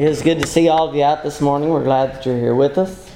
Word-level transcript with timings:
It 0.00 0.08
is 0.08 0.22
good 0.22 0.40
to 0.40 0.46
see 0.46 0.70
all 0.70 0.88
of 0.88 0.94
you 0.94 1.04
out 1.04 1.22
this 1.22 1.42
morning. 1.42 1.68
We're 1.68 1.84
glad 1.84 2.14
that 2.14 2.24
you're 2.24 2.38
here 2.38 2.54
with 2.54 2.78
us. 2.78 3.10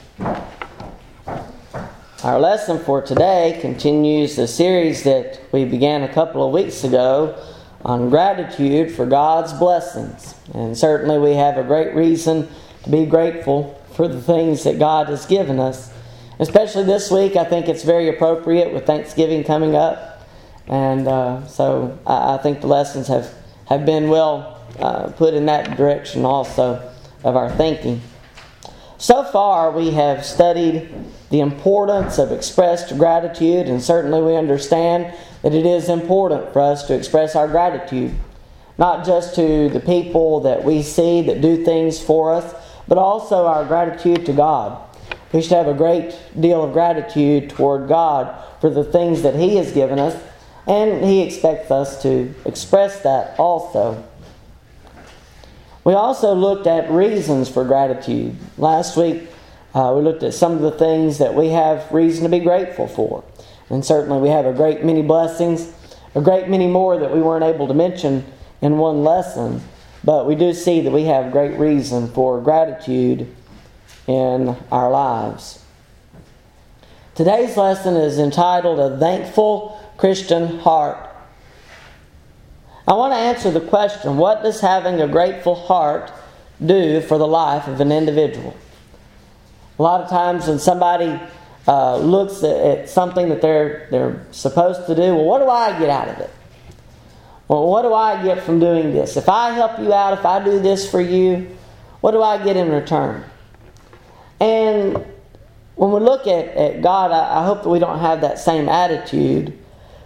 Our 2.23 2.39
lesson 2.39 2.79
for 2.79 3.01
today 3.01 3.57
continues 3.63 4.37
the 4.37 4.47
series 4.47 5.03
that 5.05 5.41
we 5.51 5.65
began 5.65 6.03
a 6.03 6.13
couple 6.13 6.47
of 6.47 6.53
weeks 6.53 6.85
ago 6.85 7.43
on 7.87 8.11
gratitude 8.11 8.93
for 8.93 9.07
God's 9.07 9.55
blessings. 9.55 10.35
And 10.53 10.77
certainly 10.77 11.19
we 11.19 11.37
have 11.37 11.57
a 11.57 11.63
great 11.63 11.95
reason 11.95 12.51
to 12.83 12.91
be 12.91 13.07
grateful 13.07 13.83
for 13.95 14.07
the 14.07 14.21
things 14.21 14.65
that 14.65 14.79
God 14.79 15.09
has 15.09 15.25
given 15.25 15.59
us. 15.59 15.91
Especially 16.39 16.85
this 16.85 17.11
week, 17.11 17.35
I 17.35 17.45
think 17.45 17.67
it's 17.67 17.83
very 17.83 18.11
appropriate 18.11 18.75
with 18.75 18.85
Thanksgiving 18.85 19.43
coming 19.43 19.75
up. 19.75 20.29
And 20.67 21.09
uh, 21.09 21.47
so 21.47 21.99
I, 22.07 22.35
I 22.35 22.37
think 22.43 22.61
the 22.61 22.67
lessons 22.67 23.09
have, 23.09 23.35
have 23.71 23.87
been 23.87 24.11
well 24.11 24.54
uh, 24.79 25.09
put 25.13 25.35
in 25.35 25.47
that 25.47 25.77
direction 25.77 26.25
also 26.25 26.91
of 27.23 27.37
our 27.37 27.51
thinking. 27.51 28.01
So 28.99 29.25
far, 29.25 29.71
we 29.71 29.91
have 29.91 30.25
studied 30.25 30.89
the 31.31 31.41
importance 31.41 32.19
of 32.19 32.33
expressed 32.33 32.97
gratitude, 32.97 33.67
and 33.67 33.83
certainly 33.83 34.23
we 34.23 34.37
understand 34.37 35.13
that 35.43 35.53
it 35.53 35.67
is 35.67 35.89
important 35.89 36.53
for 36.53 36.61
us 36.61 36.87
to 36.87 36.95
express 36.95 37.37
our 37.37 37.49
gratitude, 37.49 38.15
not 38.79 39.05
just 39.05 39.35
to 39.35 39.69
the 39.69 39.81
people 39.81 40.41
that 40.41 40.65
we 40.65 40.83
see 40.83 41.23
that 41.23 41.41
do 41.41 41.65
things 41.65 42.01
for 42.01 42.33
us, 42.33 42.55
but 42.89 42.99
also 42.99 43.47
our 43.47 43.65
gratitude 43.65 44.25
to 44.27 44.33
God. 44.33 44.81
We 45.33 45.43
should 45.43 45.53
have 45.53 45.69
a 45.69 45.75
great 45.75 46.17
deal 46.39 46.63
of 46.63 46.73
gratitude 46.73 47.51
toward 47.51 47.89
God 47.89 48.35
for 48.61 48.71
the 48.71 48.85
things 48.85 49.23
that 49.23 49.35
He 49.35 49.57
has 49.57 49.73
given 49.73 49.99
us, 49.99 50.17
and 50.67 51.05
He 51.05 51.23
expects 51.23 51.71
us 51.71 52.01
to 52.03 52.33
express 52.45 53.01
that 53.01 53.39
also. 53.39 54.03
We 55.85 55.93
also 55.93 56.35
looked 56.35 56.67
at 56.67 56.91
reasons 56.91 57.49
for 57.49 57.65
gratitude. 57.65 58.37
Last 58.57 58.97
week, 58.97 59.29
uh, 59.75 59.93
we 59.95 60.03
looked 60.03 60.23
at 60.23 60.33
some 60.33 60.53
of 60.53 60.63
the 60.63 60.71
things 60.71 61.19
that 61.19 61.35
we 61.35 61.49
have 61.49 61.93
reason 61.93 62.25
to 62.25 62.31
be 62.31 62.41
grateful 62.41 62.89
for. 62.89 63.23
And 63.69 63.85
certainly, 63.85 64.21
we 64.21 64.31
have 64.31 64.47
a 64.47 64.53
great 64.55 64.83
many 64.83 65.03
blessings, 65.03 65.71
a 66.15 66.23
great 66.23 66.49
many 66.49 66.67
more 66.67 66.99
that 66.99 67.13
we 67.13 67.21
weren't 67.21 67.45
able 67.45 67.69
to 67.69 67.75
mention 67.75 68.25
in 68.63 68.79
one 68.79 69.05
lesson. 69.05 69.61
But 70.03 70.27
we 70.27 70.35
do 70.35 70.55
see 70.55 70.81
that 70.81 70.91
we 70.91 71.05
have 71.05 71.33
great 71.33 71.59
reason 71.59 72.09
for 72.09 72.41
gratitude 72.41 73.35
in 74.07 74.57
our 74.71 74.91
lives. 74.91 75.63
Today's 77.15 77.57
lesson 77.57 77.95
is 77.97 78.19
entitled 78.19 78.81
A 78.81 78.99
Thankful 78.99 79.81
Christian 79.97 80.59
Heart. 80.59 81.14
I 82.87 82.93
want 82.93 83.15
to 83.15 83.19
answer 83.19 83.51
the 83.51 83.61
question 83.61 84.17
what 84.17 84.43
does 84.43 84.61
having 84.61 85.01
a 85.01 85.09
grateful 85.09 85.55
heart 85.55 86.13
do 86.65 87.01
for 87.01 87.19
the 87.19 87.27
life 87.27 87.67
of 87.67 87.81
an 87.81 87.91
individual? 87.91 88.57
A 89.79 89.83
lot 89.83 90.03
of 90.03 90.11
times 90.11 90.47
when 90.47 90.59
somebody 90.59 91.19
uh, 91.67 91.97
looks 91.97 92.45
at, 92.45 92.57
at, 92.57 92.89
something 92.91 93.31
that 93.31 93.41
they're, 93.41 93.89
they're 93.91 94.27
supposed 94.31 94.87
to 94.87 94.95
do, 94.95 95.15
well, 95.15 95.25
what 95.25 95.39
do 95.39 95.49
I 95.49 95.79
get 95.79 95.89
out 95.89 96.09
of 96.09 96.19
it? 96.19 96.31
Well, 97.49 97.67
what 97.69 97.83
do 97.83 97.93
I 97.93 98.23
get 98.23 98.43
from 98.43 98.61
doing 98.61 98.93
this? 98.93 99.17
If 99.17 99.29
I 99.29 99.51
help 99.51 99.79
you 99.79 99.93
out, 99.93 100.17
if 100.19 100.25
I 100.25 100.45
do 100.45 100.61
this 100.61 100.89
for 100.89 101.01
you, 101.01 101.57
what 102.01 102.13
do 102.13 102.23
I 102.23 102.43
get 102.43 102.57
in 102.57 102.71
return? 102.71 103.25
And 104.41 105.05
when 105.75 105.91
we 105.91 106.01
look 106.01 106.27
at, 106.27 106.49
at 106.49 106.83
God, 106.83 107.11
I, 107.11 107.41
I 107.41 107.45
hope 107.45 107.63
that 107.63 107.69
we 107.69 107.79
don't 107.79 107.99
have 107.99 108.21
that 108.21 108.39
same 108.39 108.69
attitude 108.69 109.59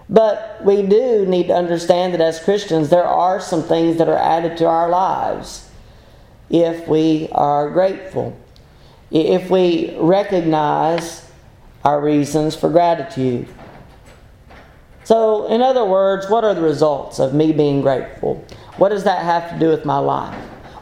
but 0.09 0.61
we 0.65 0.83
do 0.83 1.27
need 1.27 1.49
to 1.49 1.55
understand 1.55 2.15
that 2.15 2.21
as 2.21 2.43
Christians, 2.43 2.89
there 2.89 3.05
are 3.05 3.41
some 3.41 3.63
things 3.63 3.99
that 3.99 4.09
are 4.09 4.19
added 4.19 4.57
to 4.59 4.67
our 4.67 4.89
lives 4.89 5.71
if 6.51 6.89
we 6.89 7.29
are 7.33 7.71
grateful, 7.71 8.39
if 9.11 9.51
we 9.51 9.95
recognize 9.99 11.31
our 11.85 12.01
reasons 12.01 12.57
for 12.57 12.71
gratitude. 12.71 13.47
So, 15.05 15.47
in 15.49 15.63
other 15.63 15.85
words, 15.85 16.29
what 16.29 16.45
are 16.45 16.55
the 16.55 16.63
results 16.63 17.19
of 17.19 17.35
me 17.35 17.53
being 17.53 17.83
grateful? 17.83 18.45
What 18.77 18.91
does 18.91 19.05
that 19.05 19.25
have 19.25 19.51
to 19.53 19.59
do 19.59 19.69
with 19.69 19.85
my 19.85 19.99
life? 19.99 20.35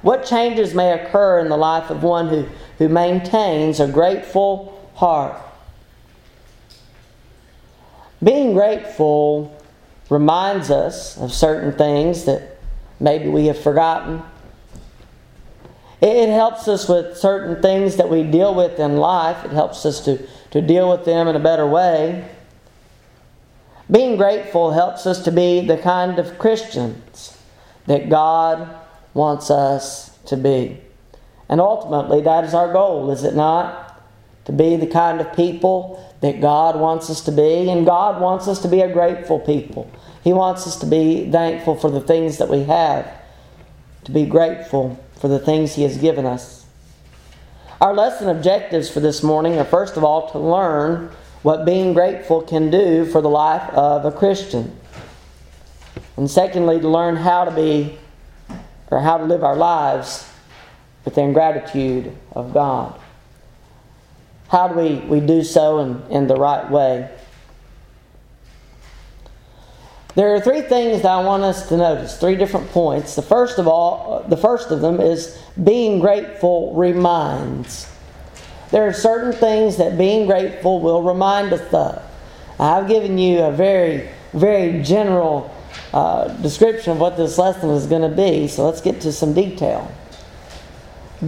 What 0.03 0.25
changes 0.25 0.75
may 0.75 0.93
occur 0.93 1.41
in 1.41 1.49
the 1.49 1.57
life 1.57 1.91
of 1.91 2.03
one 2.03 2.29
who, 2.29 2.47
who 2.79 2.89
maintains 2.89 3.81
a 3.81 3.89
grateful 3.89 4.91
heart? 4.95 5.41
Being 8.27 8.55
grateful 8.55 9.57
reminds 10.11 10.69
us 10.69 11.17
of 11.17 11.33
certain 11.33 11.73
things 11.73 12.25
that 12.25 12.59
maybe 12.99 13.29
we 13.29 13.47
have 13.47 13.57
forgotten. 13.57 14.21
It 16.01 16.29
helps 16.31 16.67
us 16.67 16.89
with 16.89 17.17
certain 17.17 17.63
things 17.63 17.95
that 17.99 18.11
we 18.11 18.25
deal 18.25 18.53
with 18.53 18.81
in 18.81 18.97
life. 18.97 19.45
It 19.45 19.53
helps 19.53 19.87
us 19.87 20.05
to, 20.07 20.27
to 20.51 20.61
deal 20.61 20.91
with 20.91 21.05
them 21.05 21.29
in 21.29 21.37
a 21.37 21.41
better 21.41 21.69
way. 21.69 22.29
Being 23.89 24.17
grateful 24.17 24.73
helps 24.73 25.07
us 25.07 25.23
to 25.23 25.31
be 25.31 25.61
the 25.61 25.79
kind 25.79 26.19
of 26.19 26.37
Christians 26.37 27.39
that 27.87 28.11
God 28.11 28.69
wants 29.15 29.53
us 29.53 30.19
to 30.27 30.37
be. 30.37 30.81
And 31.49 31.61
ultimately, 31.61 32.23
that 32.23 32.43
is 32.43 32.55
our 32.55 32.73
goal, 32.73 33.09
is 33.13 33.23
it 33.23 33.37
not? 33.37 33.86
To 34.47 34.53
be 34.53 34.77
the 34.77 34.87
kind 34.87 35.21
of 35.21 35.35
people 35.35 36.03
that 36.21 36.41
God 36.41 36.79
wants 36.79 37.11
us 37.11 37.21
to 37.23 37.33
be, 37.33 37.69
and 37.69 37.85
God 37.85 38.21
wants 38.21 38.49
us 38.49 38.63
to 38.63 38.69
be 38.69 38.81
a 38.81 38.93
grateful 38.93 39.39
people. 39.39 39.91
He 40.23 40.33
wants 40.33 40.67
us 40.67 40.77
to 40.81 40.87
be 40.87 41.31
thankful 41.31 41.77
for 41.77 41.91
the 41.91 42.01
things 42.01 42.39
that 42.39 42.49
we 42.49 42.65
have, 42.65 43.13
to 44.05 44.13
be 44.13 44.25
grateful 44.25 44.99
for 45.17 45.29
the 45.29 45.39
things 45.39 45.75
He 45.75 45.83
has 45.83 45.99
given 45.99 46.27
us. 46.27 46.65
Our 47.81 47.95
lesson 47.95 48.29
objectives 48.29 48.89
for 48.89 49.01
this 49.01 49.23
morning 49.23 49.59
are 49.59 49.65
first 49.65 49.97
of 49.97 50.05
all 50.05 50.31
to 50.31 50.39
learn 50.39 51.11
what 51.43 51.65
being 51.65 51.93
grateful 51.93 52.43
can 52.43 52.71
do 52.71 53.05
for 53.05 53.21
the 53.21 53.29
life 53.29 53.69
of 53.71 54.05
a 54.05 54.11
Christian. 54.11 54.77
And 56.17 56.31
secondly, 56.31 56.81
to 56.81 56.89
learn 56.89 57.17
how 57.17 57.45
to 57.45 57.51
be 57.51 57.99
or 58.91 59.01
how 59.01 59.19
to 59.19 59.25
live 59.25 59.45
our 59.45 59.57
lives 59.57 60.29
within 61.05 61.33
gratitude 61.33 62.17
of 62.33 62.55
God. 62.55 62.99
How 64.49 64.69
do 64.69 64.75
we, 64.75 64.97
we 64.97 65.21
do 65.21 65.43
so 65.43 65.81
in, 65.81 66.03
in 66.11 66.27
the 66.27 66.37
right 66.37 66.71
way? 66.71 67.11
There 70.15 70.35
are 70.35 70.41
three 70.41 70.63
things 70.63 71.03
that 71.03 71.11
I 71.11 71.23
want 71.23 71.43
us 71.43 71.69
to 71.69 71.77
notice, 71.77 72.19
three 72.19 72.37
different 72.37 72.71
points. 72.71 73.17
The 73.17 73.23
first 73.23 73.59
of 73.59 73.69
all, 73.69 74.25
the 74.29 74.37
first 74.37 74.71
of 74.71 74.81
them 74.81 74.99
is 74.99 75.39
being 75.63 76.01
grateful 76.01 76.75
reminds. 76.75 77.93
There 78.71 78.89
are 78.89 78.95
certain 78.95 79.33
things 79.33 79.77
that 79.77 79.99
being 79.99 80.27
grateful 80.27 80.81
will 80.81 81.03
remind 81.03 81.53
us 81.53 81.73
of. 81.73 82.03
I've 82.59 82.89
given 82.89 83.19
you 83.19 83.41
a 83.41 83.53
very, 83.53 84.09
very 84.33 84.83
general 84.83 85.55
uh, 85.93 86.29
description 86.41 86.93
of 86.93 86.99
what 86.99 87.19
this 87.19 87.37
lesson 87.37 87.69
is 87.71 87.87
going 87.87 88.09
to 88.09 88.17
be, 88.17 88.49
so 88.49 88.65
let's 88.65 88.81
get 88.81 89.03
to 89.03 89.13
some 89.13 89.35
detail. 89.35 89.91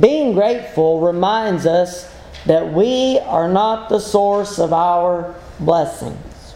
Being 0.01 0.33
grateful 0.33 1.01
reminds 1.01 1.67
us 1.67 2.11
that 2.49 2.73
we 2.73 3.19
are 3.27 3.47
not 3.47 3.91
the 3.91 4.01
source 4.01 4.59
of 4.59 4.73
our 4.73 5.35
blessings. 5.61 6.55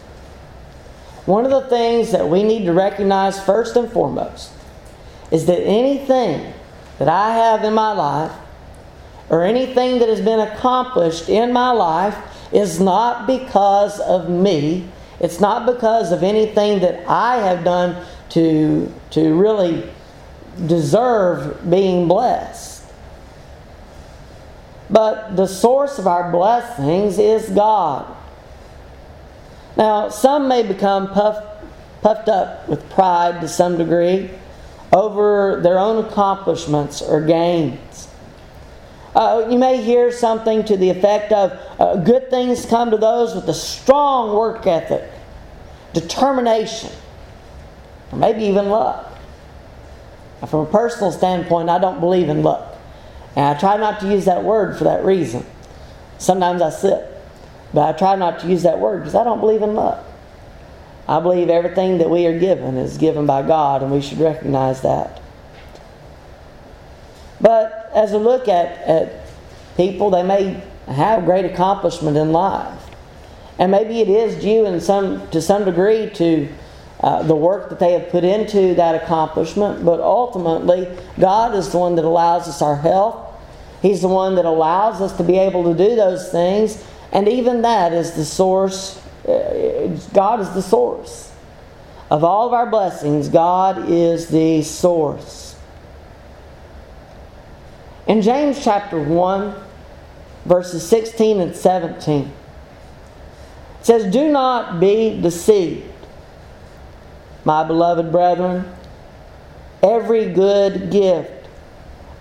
One 1.27 1.45
of 1.45 1.51
the 1.51 1.69
things 1.69 2.11
that 2.11 2.27
we 2.27 2.41
need 2.41 2.65
to 2.65 2.73
recognize 2.73 3.39
first 3.39 3.75
and 3.75 3.91
foremost 3.91 4.51
is 5.31 5.45
that 5.45 5.59
anything 5.59 6.51
that 6.97 7.07
I 7.07 7.35
have 7.35 7.63
in 7.63 7.75
my 7.75 7.91
life 7.91 8.31
or 9.29 9.43
anything 9.43 9.99
that 9.99 10.09
has 10.09 10.19
been 10.19 10.39
accomplished 10.39 11.29
in 11.29 11.53
my 11.53 11.69
life 11.69 12.17
is 12.51 12.79
not 12.79 13.27
because 13.27 13.99
of 13.99 14.29
me. 14.29 14.89
It's 15.19 15.39
not 15.39 15.67
because 15.67 16.11
of 16.11 16.23
anything 16.23 16.79
that 16.79 17.07
I 17.07 17.37
have 17.37 17.63
done 17.63 18.03
to, 18.29 18.91
to 19.11 19.35
really 19.35 19.87
deserve 20.65 21.69
being 21.69 22.07
blessed. 22.07 22.72
But 24.89 25.35
the 25.35 25.47
source 25.47 25.97
of 25.97 26.07
our 26.07 26.31
blessings 26.31 27.17
is 27.17 27.49
God. 27.49 28.15
Now, 29.75 30.09
some 30.09 30.47
may 30.47 30.63
become 30.63 31.07
puffed, 31.09 31.65
puffed 32.01 32.29
up 32.29 32.67
with 32.67 32.87
pride 32.91 33.41
to 33.41 33.47
some 33.47 33.77
degree 33.77 34.29
over 34.91 35.59
their 35.63 35.79
own 35.79 36.05
accomplishments 36.05 37.01
or 37.01 37.21
gains. 37.21 38.07
Uh, 39.15 39.47
you 39.49 39.57
may 39.57 39.81
hear 39.81 40.11
something 40.11 40.63
to 40.65 40.75
the 40.75 40.89
effect 40.89 41.31
of 41.31 41.51
uh, 41.79 41.95
good 41.97 42.29
things 42.29 42.65
come 42.65 42.91
to 42.91 42.97
those 42.97 43.35
with 43.35 43.47
a 43.47 43.53
strong 43.53 44.35
work 44.35 44.65
ethic, 44.65 45.09
determination, 45.93 46.91
or 48.11 48.17
maybe 48.17 48.43
even 48.43 48.69
luck. 48.69 49.11
Now, 50.41 50.47
from 50.47 50.61
a 50.61 50.65
personal 50.65 51.11
standpoint, 51.11 51.69
I 51.69 51.79
don't 51.79 51.99
believe 51.99 52.29
in 52.29 52.43
luck. 52.43 52.72
And 53.35 53.45
I 53.45 53.59
try 53.59 53.77
not 53.77 53.99
to 54.01 54.07
use 54.07 54.25
that 54.25 54.43
word 54.43 54.77
for 54.77 54.83
that 54.83 55.03
reason. 55.03 55.45
Sometimes 56.17 56.61
I 56.61 56.69
slip, 56.69 57.21
but 57.73 57.95
I 57.95 57.97
try 57.97 58.15
not 58.15 58.39
to 58.41 58.47
use 58.47 58.63
that 58.63 58.79
word 58.79 58.99
because 58.99 59.15
I 59.15 59.23
don't 59.23 59.39
believe 59.39 59.61
in 59.61 59.73
luck. 59.73 60.03
I 61.07 61.19
believe 61.19 61.49
everything 61.49 61.97
that 61.97 62.09
we 62.09 62.25
are 62.27 62.39
given 62.39 62.77
is 62.77 62.97
given 62.97 63.25
by 63.25 63.41
God, 63.45 63.83
and 63.83 63.91
we 63.91 64.01
should 64.01 64.19
recognize 64.19 64.81
that. 64.81 65.21
But 67.41 67.91
as 67.93 68.11
we 68.11 68.19
look 68.19 68.47
at, 68.47 68.77
at 68.87 69.27
people, 69.75 70.09
they 70.11 70.23
may 70.23 70.63
have 70.87 71.25
great 71.25 71.45
accomplishment 71.45 72.15
in 72.15 72.31
life. 72.31 72.79
And 73.59 73.71
maybe 73.71 73.99
it 73.99 74.09
is 74.09 74.41
due 74.41 74.65
in 74.65 74.79
some, 74.79 75.29
to 75.31 75.41
some 75.41 75.65
degree 75.65 76.09
to 76.11 76.47
uh, 77.01 77.21
the 77.23 77.35
work 77.35 77.69
that 77.69 77.79
they 77.79 77.91
have 77.91 78.09
put 78.09 78.23
into 78.23 78.73
that 78.75 78.95
accomplishment, 78.95 79.83
but 79.83 79.99
ultimately, 79.99 80.87
God 81.19 81.53
is 81.53 81.69
the 81.69 81.77
one 81.77 81.95
that 81.95 82.05
allows 82.05 82.47
us 82.47 82.61
our 82.61 82.77
health. 82.77 83.22
He's 83.83 84.01
the 84.01 84.07
one 84.07 84.35
that 84.35 84.45
allows 84.45 85.01
us 85.01 85.15
to 85.17 85.23
be 85.23 85.37
able 85.37 85.65
to 85.65 85.77
do 85.77 85.95
those 85.95 86.31
things, 86.31 86.81
and 87.11 87.27
even 87.27 87.61
that 87.63 87.91
is 87.91 88.13
the 88.13 88.23
source. 88.23 88.97
Uh, 89.27 89.99
God 90.13 90.39
is 90.39 90.49
the 90.51 90.61
source 90.61 91.31
of 92.09 92.23
all 92.23 92.47
of 92.47 92.53
our 92.53 92.69
blessings. 92.69 93.27
God 93.27 93.89
is 93.89 94.29
the 94.29 94.63
source. 94.63 95.57
In 98.07 98.21
James 98.21 98.63
chapter 98.63 99.01
1, 99.01 99.53
verses 100.45 100.87
16 100.87 101.41
and 101.41 101.55
17, 101.55 102.21
it 102.21 102.31
says, 103.85 104.11
Do 104.11 104.29
not 104.29 104.79
be 104.79 105.21
deceived 105.21 105.91
my 107.43 107.65
beloved 107.65 108.13
brethren, 108.13 108.73
every 109.81 110.31
good 110.31 110.89
gift 110.89 111.32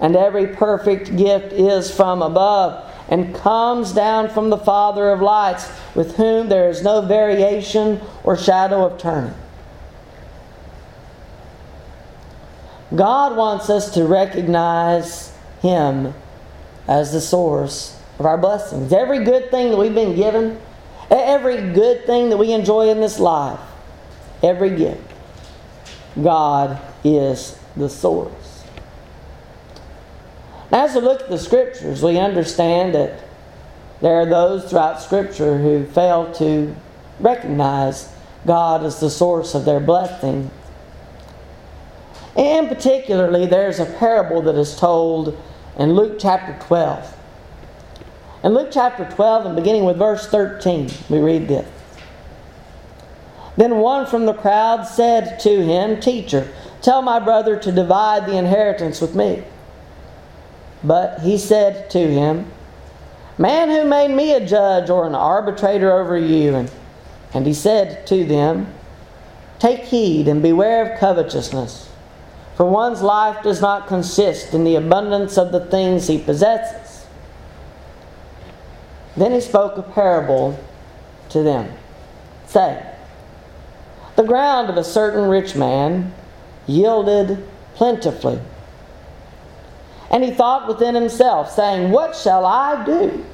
and 0.02 0.16
every 0.16 0.48
perfect 0.48 1.16
gift 1.16 1.52
is 1.52 1.94
from 1.94 2.20
above 2.20 2.92
and 3.08 3.34
comes 3.34 3.92
down 3.92 4.28
from 4.28 4.50
the 4.50 4.58
Father 4.58 5.10
of 5.10 5.22
lights, 5.22 5.70
with 5.94 6.16
whom 6.16 6.48
there 6.48 6.68
is 6.68 6.82
no 6.82 7.00
variation 7.02 8.00
or 8.24 8.36
shadow 8.36 8.84
of 8.84 8.98
turning. 8.98 9.34
God 12.94 13.36
wants 13.36 13.70
us 13.70 13.94
to 13.94 14.04
recognize 14.04 15.32
Him 15.62 16.12
as 16.88 17.12
the 17.12 17.20
source 17.20 17.98
of 18.18 18.26
our 18.26 18.38
blessings. 18.38 18.92
Every 18.92 19.24
good 19.24 19.50
thing 19.50 19.70
that 19.70 19.76
we've 19.76 19.94
been 19.94 20.16
given, 20.16 20.60
every 21.10 21.72
good 21.72 22.06
thing 22.06 22.30
that 22.30 22.36
we 22.36 22.52
enjoy 22.52 22.88
in 22.88 23.00
this 23.00 23.18
life, 23.18 23.60
every 24.42 24.76
gift 24.76 25.00
God 26.20 26.80
is 27.04 27.58
the 27.76 27.88
source. 27.88 28.41
As 30.72 30.94
we 30.94 31.02
look 31.02 31.20
at 31.20 31.28
the 31.28 31.38
scriptures, 31.38 32.02
we 32.02 32.18
understand 32.18 32.94
that 32.94 33.22
there 34.00 34.14
are 34.14 34.26
those 34.26 34.68
throughout 34.68 35.02
scripture 35.02 35.58
who 35.58 35.84
fail 35.84 36.32
to 36.34 36.74
recognize 37.20 38.10
God 38.46 38.82
as 38.82 38.98
the 38.98 39.10
source 39.10 39.54
of 39.54 39.66
their 39.66 39.80
blessing. 39.80 40.50
And 42.36 42.68
particularly, 42.68 43.44
there's 43.44 43.78
a 43.78 43.86
parable 43.86 44.40
that 44.42 44.56
is 44.56 44.74
told 44.74 45.38
in 45.78 45.94
Luke 45.94 46.16
chapter 46.18 46.56
12. 46.66 47.16
In 48.44 48.54
Luke 48.54 48.70
chapter 48.72 49.04
12, 49.04 49.46
and 49.46 49.54
beginning 49.54 49.84
with 49.84 49.98
verse 49.98 50.26
13, 50.26 50.90
we 51.10 51.18
read 51.20 51.48
this. 51.48 51.68
Then 53.58 53.76
one 53.76 54.06
from 54.06 54.24
the 54.24 54.32
crowd 54.32 54.84
said 54.84 55.38
to 55.40 55.62
him, 55.62 56.00
Teacher, 56.00 56.48
tell 56.80 57.02
my 57.02 57.18
brother 57.20 57.58
to 57.58 57.70
divide 57.70 58.24
the 58.24 58.38
inheritance 58.38 59.02
with 59.02 59.14
me. 59.14 59.44
But 60.84 61.20
he 61.20 61.38
said 61.38 61.90
to 61.90 61.98
him, 61.98 62.50
Man, 63.38 63.70
who 63.70 63.84
made 63.84 64.10
me 64.10 64.34
a 64.34 64.46
judge 64.46 64.90
or 64.90 65.06
an 65.06 65.14
arbitrator 65.14 65.92
over 65.92 66.16
you? 66.16 66.54
And, 66.54 66.70
and 67.32 67.46
he 67.46 67.54
said 67.54 68.06
to 68.08 68.24
them, 68.24 68.72
Take 69.58 69.80
heed 69.80 70.28
and 70.28 70.42
beware 70.42 70.92
of 70.92 70.98
covetousness, 70.98 71.90
for 72.56 72.66
one's 72.66 73.00
life 73.00 73.42
does 73.42 73.60
not 73.60 73.86
consist 73.86 74.54
in 74.54 74.64
the 74.64 74.76
abundance 74.76 75.38
of 75.38 75.52
the 75.52 75.64
things 75.66 76.08
he 76.08 76.18
possesses. 76.18 77.06
Then 79.16 79.32
he 79.32 79.40
spoke 79.40 79.76
a 79.78 79.82
parable 79.82 80.58
to 81.30 81.42
them, 81.42 81.72
saying, 82.46 82.82
the 84.14 84.22
ground 84.22 84.68
of 84.68 84.76
a 84.76 84.84
certain 84.84 85.28
rich 85.28 85.56
man 85.56 86.12
yielded 86.66 87.46
plentifully. 87.74 88.40
And 90.12 90.22
he 90.22 90.30
thought 90.30 90.68
within 90.68 90.94
himself, 90.94 91.50
saying, 91.50 91.90
What 91.90 92.14
shall 92.14 92.44
I 92.44 92.84
do? 92.84 93.24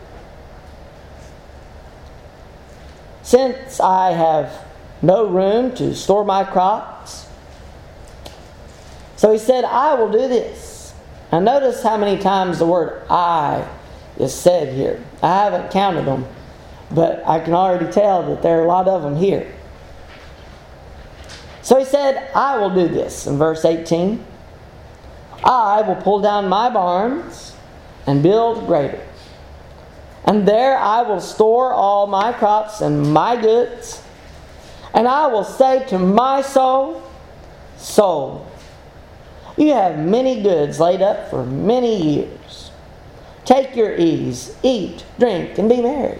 Since 3.22 3.80
I 3.80 4.12
have 4.12 4.66
no 5.02 5.26
room 5.26 5.74
to 5.74 5.94
store 5.94 6.24
my 6.24 6.44
crops. 6.44 7.26
So 9.16 9.32
he 9.32 9.38
said, 9.38 9.64
I 9.64 9.94
will 9.94 10.10
do 10.10 10.28
this. 10.28 10.94
Now 11.32 11.40
notice 11.40 11.82
how 11.82 11.96
many 11.96 12.20
times 12.22 12.58
the 12.58 12.66
word 12.66 13.02
I 13.10 13.68
is 14.16 14.32
said 14.32 14.74
here. 14.74 15.04
I 15.22 15.44
haven't 15.44 15.70
counted 15.70 16.04
them, 16.04 16.26
but 16.90 17.26
I 17.26 17.40
can 17.40 17.54
already 17.54 17.90
tell 17.90 18.22
that 18.28 18.42
there 18.42 18.60
are 18.60 18.64
a 18.64 18.68
lot 18.68 18.88
of 18.88 19.02
them 19.02 19.16
here. 19.16 19.52
So 21.62 21.78
he 21.78 21.84
said, 21.84 22.30
I 22.34 22.56
will 22.56 22.70
do 22.70 22.88
this. 22.88 23.26
In 23.26 23.36
verse 23.36 23.64
18, 23.64 24.24
I 25.44 25.82
will 25.82 25.96
pull 25.96 26.20
down 26.20 26.48
my 26.48 26.70
barns 26.70 27.54
and 28.06 28.22
build 28.22 28.66
greater. 28.66 29.04
And 30.24 30.46
there 30.46 30.76
I 30.76 31.02
will 31.02 31.20
store 31.20 31.72
all 31.72 32.06
my 32.06 32.32
crops 32.32 32.80
and 32.80 33.12
my 33.12 33.40
goods. 33.40 34.02
And 34.92 35.06
I 35.06 35.26
will 35.26 35.44
say 35.44 35.86
to 35.86 35.98
my 35.98 36.42
soul, 36.42 37.02
Soul, 37.76 38.46
you 39.56 39.72
have 39.72 39.98
many 39.98 40.42
goods 40.42 40.80
laid 40.80 41.00
up 41.00 41.30
for 41.30 41.44
many 41.44 42.14
years. 42.14 42.70
Take 43.44 43.76
your 43.76 43.96
ease, 43.96 44.56
eat, 44.62 45.04
drink, 45.18 45.58
and 45.58 45.68
be 45.68 45.80
merry. 45.80 46.18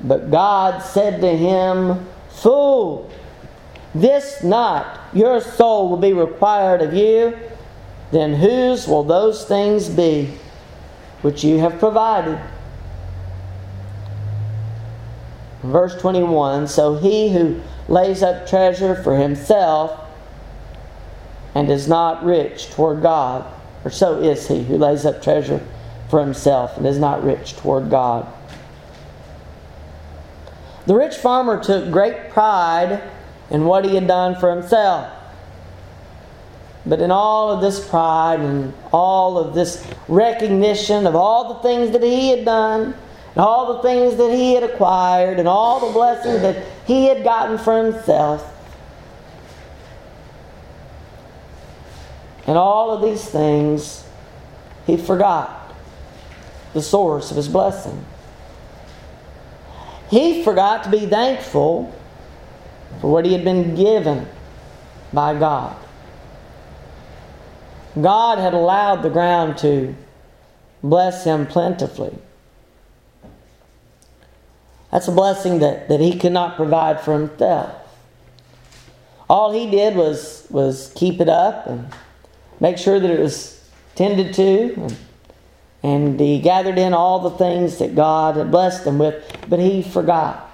But 0.00 0.30
God 0.30 0.82
said 0.82 1.20
to 1.20 1.36
him, 1.36 2.06
Fool, 2.28 3.10
this 3.94 4.42
not 4.42 4.97
your 5.12 5.40
soul 5.40 5.88
will 5.88 5.96
be 5.96 6.12
required 6.12 6.82
of 6.82 6.94
you, 6.94 7.38
then 8.10 8.34
whose 8.34 8.86
will 8.86 9.04
those 9.04 9.44
things 9.44 9.88
be 9.88 10.34
which 11.22 11.44
you 11.44 11.58
have 11.58 11.78
provided? 11.78 12.38
Verse 15.62 16.00
21 16.00 16.68
So 16.68 16.96
he 16.96 17.32
who 17.32 17.60
lays 17.88 18.22
up 18.22 18.46
treasure 18.46 18.94
for 18.94 19.16
himself 19.16 19.98
and 21.54 21.70
is 21.70 21.88
not 21.88 22.24
rich 22.24 22.70
toward 22.70 23.02
God, 23.02 23.44
or 23.84 23.90
so 23.90 24.20
is 24.22 24.46
he 24.48 24.62
who 24.62 24.76
lays 24.76 25.04
up 25.04 25.22
treasure 25.22 25.66
for 26.08 26.20
himself 26.20 26.76
and 26.76 26.86
is 26.86 26.98
not 26.98 27.22
rich 27.24 27.56
toward 27.56 27.90
God. 27.90 28.26
The 30.86 30.94
rich 30.94 31.16
farmer 31.16 31.62
took 31.62 31.90
great 31.90 32.30
pride 32.30 33.02
in 33.50 33.64
what 33.64 33.84
he 33.84 33.94
had 33.94 34.06
done 34.06 34.36
for 34.36 34.50
himself. 34.54 35.10
But 36.86 37.00
in 37.00 37.10
all 37.10 37.50
of 37.50 37.60
this 37.60 37.86
pride 37.86 38.40
and 38.40 38.72
all 38.92 39.38
of 39.38 39.54
this 39.54 39.86
recognition 40.08 41.06
of 41.06 41.14
all 41.14 41.54
the 41.54 41.60
things 41.60 41.90
that 41.92 42.02
he 42.02 42.30
had 42.30 42.44
done, 42.44 42.94
and 43.34 43.36
all 43.36 43.74
the 43.76 43.82
things 43.82 44.16
that 44.16 44.34
he 44.34 44.54
had 44.54 44.62
acquired, 44.62 45.38
and 45.38 45.46
all 45.46 45.86
the 45.86 45.92
blessings 45.92 46.40
that 46.42 46.64
he 46.86 47.06
had 47.06 47.22
gotten 47.22 47.58
for 47.58 47.84
himself, 47.84 48.54
and 52.46 52.56
all 52.56 52.90
of 52.90 53.02
these 53.02 53.24
things, 53.24 54.04
he 54.86 54.96
forgot 54.96 55.74
the 56.72 56.82
source 56.82 57.30
of 57.30 57.36
his 57.36 57.48
blessing. 57.48 58.04
He 60.08 60.42
forgot 60.42 60.84
to 60.84 60.90
be 60.90 61.06
thankful 61.06 61.94
for 63.00 63.10
what 63.12 63.24
he 63.24 63.32
had 63.32 63.44
been 63.44 63.74
given 63.74 64.26
by 65.12 65.38
God. 65.38 65.76
God 68.00 68.38
had 68.38 68.54
allowed 68.54 69.02
the 69.02 69.10
ground 69.10 69.58
to 69.58 69.94
bless 70.82 71.24
him 71.24 71.46
plentifully. 71.46 72.16
That's 74.90 75.08
a 75.08 75.12
blessing 75.12 75.58
that, 75.58 75.88
that 75.88 76.00
he 76.00 76.18
could 76.18 76.32
not 76.32 76.56
provide 76.56 77.00
for 77.00 77.12
himself. 77.12 77.74
All 79.28 79.52
he 79.52 79.70
did 79.70 79.94
was, 79.94 80.46
was 80.48 80.92
keep 80.94 81.20
it 81.20 81.28
up 81.28 81.66
and 81.66 81.88
make 82.60 82.78
sure 82.78 82.98
that 82.98 83.10
it 83.10 83.20
was 83.20 83.68
tended 83.94 84.32
to. 84.34 84.74
And, 84.74 84.96
and 85.82 86.20
he 86.20 86.40
gathered 86.40 86.78
in 86.78 86.94
all 86.94 87.18
the 87.18 87.36
things 87.36 87.78
that 87.78 87.94
God 87.94 88.36
had 88.36 88.50
blessed 88.50 88.86
him 88.86 88.98
with, 88.98 89.22
but 89.48 89.58
he 89.58 89.82
forgot. 89.82 90.47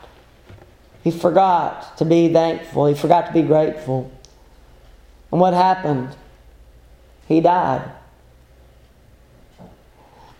He 1.05 1.11
forgot 1.11 1.99
to 1.99 2.07
be 2.07 2.33
thankful. 2.33 2.87
He 2.87 2.95
forgot 2.95 3.27
to 3.27 3.33
be 3.33 3.43
grateful. 3.43 4.11
And 5.31 5.39
what 5.39 5.53
happened? 5.53 6.17
He 7.29 7.43
died. 7.43 7.93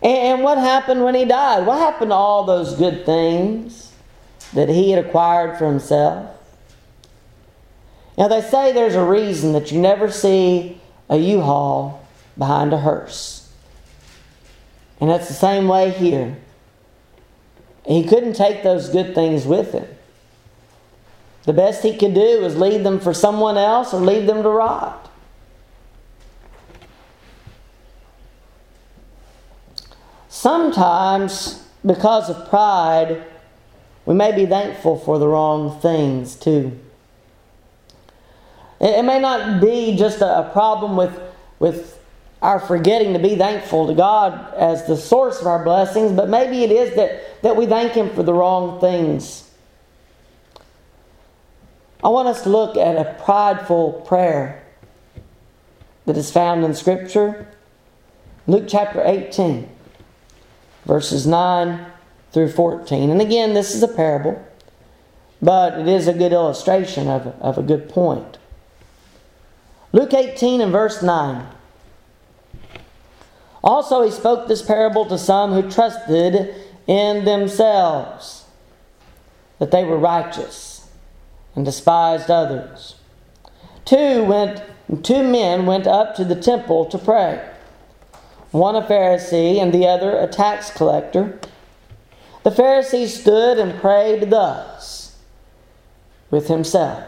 And 0.01 0.43
what 0.43 0.57
happened 0.57 1.03
when 1.03 1.13
he 1.13 1.23
died? 1.23 1.67
What 1.67 1.77
happened 1.77 2.09
to 2.09 2.15
all 2.15 2.45
those 2.45 2.75
good 2.75 3.05
things 3.05 3.91
that 4.53 4.67
he 4.67 4.91
had 4.91 5.05
acquired 5.05 5.57
for 5.57 5.67
himself? 5.67 6.31
Now, 8.17 8.27
they 8.27 8.41
say 8.41 8.71
there's 8.71 8.95
a 8.95 9.03
reason 9.03 9.53
that 9.53 9.71
you 9.71 9.79
never 9.79 10.09
see 10.09 10.81
a 11.09 11.17
U 11.17 11.41
Haul 11.41 12.05
behind 12.37 12.73
a 12.73 12.79
hearse. 12.79 13.51
And 14.99 15.09
that's 15.09 15.27
the 15.27 15.33
same 15.33 15.67
way 15.67 15.91
here. 15.91 16.37
He 17.85 18.03
couldn't 18.03 18.33
take 18.33 18.63
those 18.63 18.89
good 18.89 19.13
things 19.13 19.45
with 19.45 19.73
him. 19.73 19.87
The 21.45 21.53
best 21.53 21.83
he 21.83 21.95
could 21.95 22.15
do 22.15 22.41
was 22.41 22.57
leave 22.57 22.83
them 22.83 22.99
for 22.99 23.13
someone 23.13 23.57
else 23.57 23.93
or 23.93 24.01
leave 24.01 24.25
them 24.25 24.41
to 24.41 24.49
rot. 24.49 25.11
Sometimes, 30.27 31.63
because 31.85 32.29
of 32.29 32.49
pride, 32.49 33.23
we 34.05 34.15
may 34.15 34.35
be 34.35 34.45
thankful 34.45 34.97
for 34.97 35.17
the 35.17 35.27
wrong 35.27 35.79
things 35.81 36.35
too. 36.35 36.79
It 38.79 39.05
may 39.05 39.19
not 39.19 39.61
be 39.61 39.95
just 39.95 40.21
a 40.21 40.49
problem 40.51 40.97
with, 40.97 41.17
with 41.59 41.99
our 42.41 42.59
forgetting 42.59 43.13
to 43.13 43.19
be 43.19 43.35
thankful 43.35 43.87
to 43.87 43.93
God 43.93 44.53
as 44.55 44.85
the 44.85 44.97
source 44.97 45.41
of 45.41 45.47
our 45.47 45.63
blessings, 45.63 46.11
but 46.11 46.29
maybe 46.29 46.63
it 46.63 46.71
is 46.71 46.95
that, 46.95 47.41
that 47.41 47.55
we 47.55 47.65
thank 47.65 47.93
Him 47.93 48.13
for 48.13 48.21
the 48.21 48.33
wrong 48.33 48.79
things. 48.79 49.44
I 52.05 52.09
want 52.09 52.27
us 52.27 52.43
to 52.43 52.49
look 52.49 52.77
at 52.77 52.97
a 52.97 53.15
prideful 53.23 54.03
prayer 54.05 54.63
that 56.05 56.15
is 56.15 56.29
found 56.29 56.63
in 56.63 56.75
Scripture. 56.75 57.47
Luke 58.45 58.65
chapter 58.67 59.01
18, 59.03 59.67
verses 60.85 61.25
9 61.25 61.83
through 62.31 62.51
14. 62.51 63.09
And 63.09 63.21
again, 63.21 63.55
this 63.55 63.73
is 63.73 63.81
a 63.81 63.87
parable, 63.87 64.39
but 65.41 65.79
it 65.79 65.87
is 65.87 66.07
a 66.07 66.13
good 66.13 66.31
illustration 66.31 67.07
of, 67.07 67.25
of 67.41 67.57
a 67.57 67.63
good 67.63 67.89
point. 67.89 68.37
Luke 69.91 70.13
18 70.13 70.61
and 70.61 70.71
verse 70.71 71.01
9. 71.01 71.47
Also, 73.63 74.03
he 74.03 74.11
spoke 74.11 74.47
this 74.47 74.61
parable 74.61 75.07
to 75.07 75.17
some 75.17 75.53
who 75.53 75.71
trusted 75.71 76.53
in 76.85 77.25
themselves 77.25 78.45
that 79.57 79.71
they 79.71 79.83
were 79.83 79.97
righteous 79.97 80.74
and 81.55 81.65
despised 81.65 82.29
others. 82.29 82.95
Two 83.85 84.23
went 84.23 84.61
two 85.03 85.23
men 85.23 85.65
went 85.65 85.87
up 85.87 86.15
to 86.15 86.23
the 86.23 86.35
temple 86.35 86.85
to 86.85 86.97
pray. 86.97 87.49
One 88.51 88.75
a 88.75 88.81
Pharisee 88.81 89.61
and 89.61 89.73
the 89.73 89.87
other 89.87 90.17
a 90.17 90.27
tax 90.27 90.71
collector. 90.71 91.39
The 92.43 92.51
Pharisee 92.51 93.07
stood 93.07 93.57
and 93.57 93.79
prayed 93.79 94.29
thus 94.29 95.17
with 96.29 96.47
himself. 96.47 97.03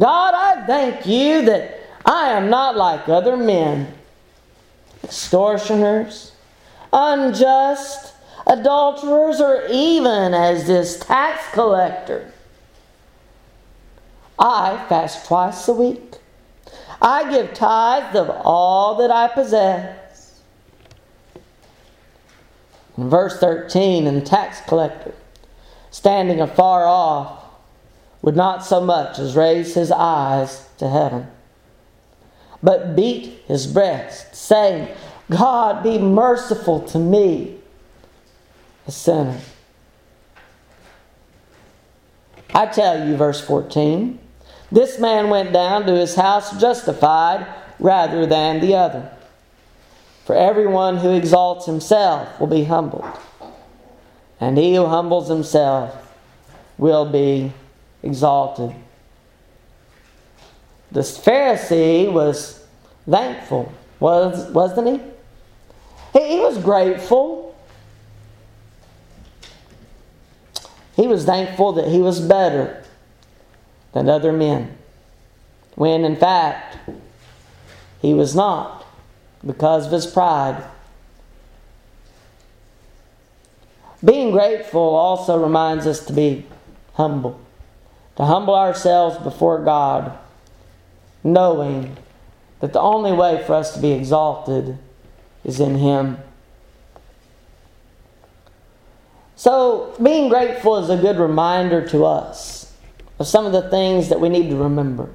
God, 0.00 0.34
I 0.34 0.64
thank 0.66 1.06
you 1.06 1.44
that 1.46 1.78
I 2.04 2.30
am 2.30 2.48
not 2.48 2.76
like 2.76 3.08
other 3.08 3.36
men 3.36 3.94
extortioners, 5.04 6.32
unjust, 6.92 8.14
adulterers, 8.46 9.40
or 9.40 9.66
even 9.70 10.34
as 10.34 10.66
this 10.66 10.98
tax 11.00 11.42
collector. 11.52 12.32
I 14.42 14.84
fast 14.88 15.26
twice 15.26 15.68
a 15.68 15.72
week. 15.72 16.16
I 17.00 17.30
give 17.30 17.54
tithes 17.54 18.16
of 18.16 18.28
all 18.28 18.96
that 18.96 19.10
I 19.10 19.28
possess. 19.28 20.40
In 22.98 23.08
verse 23.08 23.38
13, 23.38 24.06
and 24.06 24.16
the 24.16 24.26
tax 24.26 24.60
collector, 24.66 25.14
standing 25.90 26.40
afar 26.40 26.86
off, 26.86 27.44
would 28.20 28.36
not 28.36 28.64
so 28.64 28.80
much 28.80 29.18
as 29.18 29.34
raise 29.34 29.74
his 29.74 29.90
eyes 29.90 30.68
to 30.78 30.88
heaven 30.88 31.28
but 32.62 32.94
beat 32.94 33.42
his 33.46 33.66
breast, 33.66 34.34
saying, 34.34 34.88
God, 35.28 35.82
be 35.82 35.98
merciful 35.98 36.80
to 36.88 36.98
me, 36.98 37.58
a 38.86 38.92
sinner. 38.92 39.40
I 42.54 42.66
tell 42.66 43.08
you, 43.08 43.16
verse 43.16 43.40
14, 43.40 44.18
this 44.72 44.98
man 44.98 45.28
went 45.28 45.52
down 45.52 45.84
to 45.84 45.92
his 45.92 46.14
house 46.14 46.58
justified 46.58 47.46
rather 47.78 48.24
than 48.24 48.58
the 48.60 48.74
other. 48.74 49.12
For 50.24 50.34
everyone 50.34 50.96
who 50.96 51.10
exalts 51.10 51.66
himself 51.66 52.40
will 52.40 52.46
be 52.46 52.64
humbled, 52.64 53.04
and 54.40 54.56
he 54.56 54.74
who 54.74 54.86
humbles 54.86 55.28
himself 55.28 55.94
will 56.78 57.04
be 57.04 57.52
exalted. 58.02 58.74
This 60.90 61.18
Pharisee 61.18 62.10
was 62.10 62.64
thankful, 63.08 63.70
was, 64.00 64.50
wasn't 64.52 64.88
he? 64.88 66.18
he? 66.18 66.28
He 66.36 66.40
was 66.40 66.56
grateful. 66.56 67.54
He 70.96 71.06
was 71.06 71.26
thankful 71.26 71.72
that 71.72 71.88
he 71.88 71.98
was 71.98 72.20
better 72.20 72.81
than 73.92 74.08
other 74.08 74.32
men, 74.32 74.76
when 75.74 76.04
in 76.04 76.16
fact 76.16 76.78
he 78.00 78.14
was 78.14 78.34
not 78.34 78.86
because 79.44 79.86
of 79.86 79.92
his 79.92 80.06
pride. 80.06 80.62
Being 84.04 84.32
grateful 84.32 84.80
also 84.80 85.40
reminds 85.40 85.86
us 85.86 86.04
to 86.06 86.12
be 86.12 86.46
humble, 86.94 87.40
to 88.16 88.24
humble 88.24 88.54
ourselves 88.54 89.18
before 89.18 89.62
God 89.62 90.18
knowing 91.24 91.96
that 92.60 92.72
the 92.72 92.80
only 92.80 93.12
way 93.12 93.42
for 93.44 93.54
us 93.54 93.74
to 93.74 93.80
be 93.80 93.92
exalted 93.92 94.78
is 95.44 95.60
in 95.60 95.76
Him. 95.76 96.18
So, 99.36 99.94
being 100.02 100.28
grateful 100.28 100.76
is 100.76 100.88
a 100.88 100.96
good 100.96 101.18
reminder 101.18 101.86
to 101.88 102.04
us 102.04 102.61
of 103.22 103.28
some 103.28 103.46
of 103.46 103.52
the 103.52 103.70
things 103.70 104.08
that 104.08 104.20
we 104.20 104.28
need 104.28 104.50
to 104.50 104.56
remember. 104.56 105.08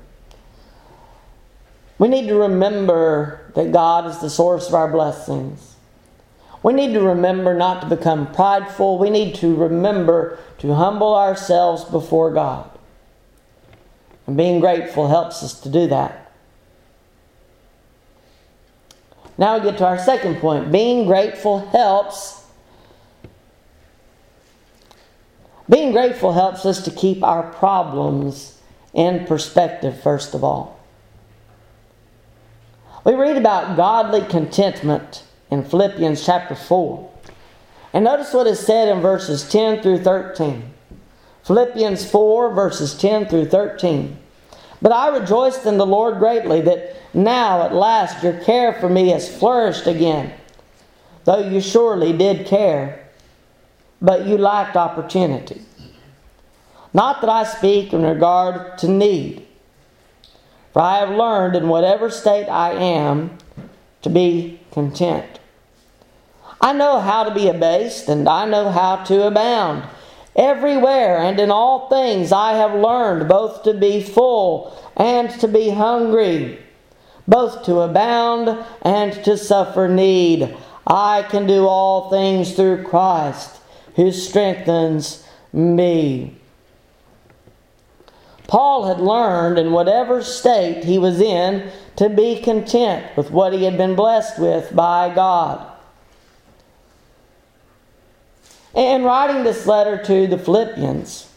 We 2.00 2.08
need 2.08 2.28
to 2.30 2.36
remember 2.36 3.52
that 3.54 3.74
God 3.74 4.08
is 4.08 4.20
the 4.20 4.30
source 4.30 4.70
of 4.70 4.74
our 4.74 4.90
blessings. 4.90 5.76
We 6.64 6.72
need 6.72 6.94
to 6.94 7.02
remember 7.02 7.54
not 7.54 7.82
to 7.82 7.96
become 7.96 8.32
prideful. 8.32 8.98
We 8.98 9.10
need 9.10 9.36
to 9.36 9.54
remember 9.56 10.40
to 10.60 10.74
humble 10.74 11.14
ourselves 11.16 11.84
before 11.84 12.32
God. 12.32 12.70
And 14.26 14.38
being 14.38 14.62
grateful 14.62 15.10
helps 15.10 15.44
us 15.44 15.60
to 15.62 15.70
do 15.70 15.88
that. 15.88 16.32
Now 19.38 19.58
we 19.58 19.64
get 19.64 19.78
to 19.80 19.86
our 19.86 20.00
second 20.00 20.38
point. 20.38 20.72
Being 20.72 21.08
grateful 21.08 21.68
helps. 21.68 22.37
Being 25.70 25.92
grateful 25.92 26.34
helps 26.34 26.66
us 26.66 26.84
to 26.84 26.92
keep 26.92 27.24
our 27.24 27.44
problems 27.44 28.60
in 28.94 29.26
perspective, 29.26 30.02
first 30.02 30.34
of 30.34 30.44
all. 30.44 30.80
We 33.04 33.14
read 33.14 33.38
about 33.38 33.78
godly 33.78 34.22
contentment 34.22 35.24
in 35.52 35.64
Philippians 35.64 36.26
chapter 36.26 36.56
4. 36.56 37.12
And 37.94 38.06
notice 38.06 38.34
what 38.34 38.48
is 38.48 38.60
said 38.60 38.90
in 38.90 39.02
verses 39.02 39.50
10 39.50 39.82
through 39.82 40.04
13. 40.04 40.74
Philippians 41.44 42.10
4, 42.10 42.54
verses 42.54 42.98
10 42.98 43.28
through 43.28 43.46
13. 43.46 44.18
But 44.82 44.92
I 44.92 45.18
rejoiced 45.18 45.66
in 45.66 45.78
the 45.78 45.86
Lord 45.86 46.20
greatly 46.20 46.62
that 46.62 46.96
now 47.14 47.64
at 47.64 47.74
last 47.74 48.24
your 48.24 48.40
care 48.42 48.74
for 48.74 48.90
me 48.90 49.10
has 49.10 49.34
flourished 49.34 49.88
again, 49.88 50.34
though 51.24 51.48
you 51.50 51.62
surely 51.62 52.12
did 52.12 52.46
care, 52.46 53.07
but 54.01 54.25
you 54.25 54.38
lacked 54.38 54.75
opportunity. 54.75 55.62
Not 56.94 57.22
that 57.22 57.30
I 57.30 57.44
speak 57.44 57.94
in 57.94 58.04
regard 58.04 58.77
to 58.80 58.88
need, 58.88 59.46
for 60.74 60.82
I 60.82 61.00
have 61.00 61.10
learned 61.10 61.56
in 61.56 61.68
whatever 61.68 62.10
state 62.10 62.48
I 62.48 62.72
am 62.72 63.38
to 64.01 64.10
be 64.10 64.60
content. 64.72 65.39
I 66.60 66.74
know 66.74 67.00
how 67.00 67.24
to 67.24 67.34
be 67.34 67.50
abased, 67.50 68.10
and 68.10 68.27
I 68.27 68.46
know 68.46 68.72
how 68.72 69.04
to 69.06 69.27
abound. 69.27 69.84
Everywhere 70.36 71.18
and 71.18 71.39
in 71.39 71.50
all 71.50 71.89
things 71.89 72.32
I 72.32 72.54
have 72.54 72.74
learned 72.75 73.27
both 73.27 73.63
to 73.63 73.74
be 73.74 74.04
full 74.04 74.75
and 74.96 75.30
to 75.39 75.48
be 75.48 75.70
hungry, 75.70 76.60
both 77.27 77.63
to 77.66 77.80
abound 77.80 78.63
and 78.84 79.13
to 79.24 79.36
suffer 79.36 79.88
need. 79.88 80.56
I 80.86 81.24
can 81.24 81.48
do 81.48 81.68
all 81.68 82.10
things 82.10 82.54
through 82.54 82.84
Christ 82.84 83.57
who 83.98 84.13
strengthens 84.13 85.27
me. 85.51 86.38
Paul 88.48 88.88
had 88.88 89.01
learned 89.01 89.60
in 89.60 89.74
whatever 89.74 90.24
state 90.24 90.86
he 90.86 90.98
was 90.98 91.20
in 91.20 91.70
to 91.98 92.08
be 92.08 92.42
content 92.42 93.18
with 93.18 93.30
what 93.32 93.51
he 93.51 93.66
had 93.66 93.77
been 93.77 93.96
blessed 93.96 94.39
with 94.39 94.74
by 94.74 95.13
God. 95.13 95.74
and 98.77 99.04
writing 99.04 99.44
this 99.44 99.66
letter 99.66 99.98
to 100.04 100.27
the 100.27 100.38
Philippians 100.38 101.27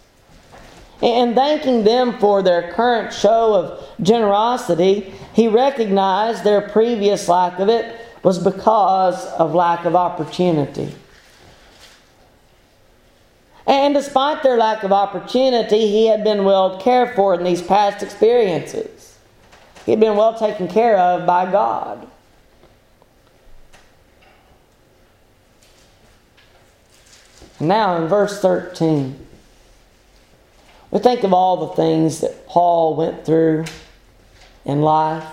and 1.03 1.35
thanking 1.35 1.85
them 1.85 2.19
for 2.19 2.43
their 2.43 2.71
current 2.73 3.15
show 3.15 3.55
of 3.55 3.89
generosity, 4.03 5.15
he 5.33 5.49
recognized 5.49 6.45
their 6.45 6.61
previous 6.61 7.27
lack 7.29 7.59
of 7.59 7.71
it 7.71 7.99
was 8.23 8.39
because 8.39 9.25
of 9.25 9.55
lack 9.55 9.87
of 9.87 9.97
opportunity. 9.97 10.95
And 13.67 13.95
despite 13.95 14.43
their 14.43 14.57
lack 14.57 14.83
of 14.83 14.93
opportunity, 14.93 15.87
he 15.87 16.07
had 16.07 16.25
been 16.25 16.45
well 16.45 16.81
cared 16.81 17.15
for 17.15 17.35
in 17.35 17.45
these 17.45 17.63
past 17.63 18.03
experiences. 18.03 19.19
He 19.85 19.93
had 19.93 20.01
been 20.01 20.17
well 20.17 20.39
taken 20.39 20.69
care 20.69 20.99
of 20.99 21.27
by 21.27 21.51
God. 21.51 22.07
Now, 27.61 28.01
in 28.01 28.09
verse 28.09 28.41
13, 28.41 29.27
we 30.91 30.99
think 30.99 31.23
of 31.25 31.35
all 31.35 31.69
the 31.69 31.75
things 31.75 32.21
that 32.21 32.47
Paul 32.47 32.97
went 32.97 33.27
through 33.27 33.67
in 34.65 34.81
life, 34.81 35.25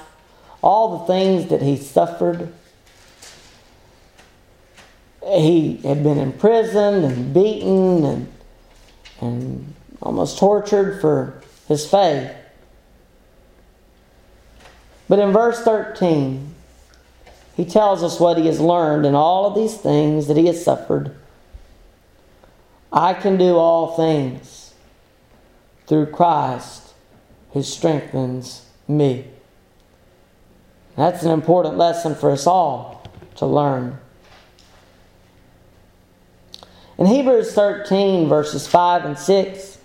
all 0.62 1.00
the 1.00 1.06
things 1.06 1.50
that 1.50 1.62
he 1.62 1.78
suffered. 1.78 2.52
He 5.28 5.78
had 5.78 6.04
been 6.04 6.18
imprisoned 6.18 7.04
and 7.04 7.34
beaten 7.34 8.06
and, 8.06 8.34
and 9.20 9.74
almost 10.02 10.38
tortured 10.38 11.02
for 11.02 11.42
his 11.68 11.90
faith. 11.90 12.32
But 15.10 15.20
in 15.20 15.32
verse 15.32 15.62
13, 15.62 16.54
he 17.56 17.66
tells 17.66 18.04
us 18.04 18.20
what 18.20 18.38
he 18.38 18.46
has 18.48 18.60
learned 18.60 19.06
in 19.06 19.16
all 19.16 19.46
of 19.46 19.56
these 19.56 19.76
things 19.76 20.28
that 20.28 20.38
he 20.38 20.48
has 20.48 20.64
suffered 20.64 21.16
I 22.92 23.14
can 23.14 23.38
do 23.38 23.58
all 23.58 23.96
things 23.96 24.74
through 25.88 26.08
Christ 26.08 26.94
who 27.52 27.62
strengthens 27.62 28.66
me. 28.88 29.28
That's 30.96 31.24
an 31.24 31.32
important 31.32 31.78
lesson 31.78 32.16
for 32.16 32.32
us 32.32 32.48
all 32.48 33.04
to 33.36 33.46
learn. 33.46 34.00
In 36.98 37.06
Hebrews 37.06 37.54
13, 37.54 38.28
verses 38.28 38.68
5 38.68 39.06
and 39.06 39.18
6, 39.18 39.78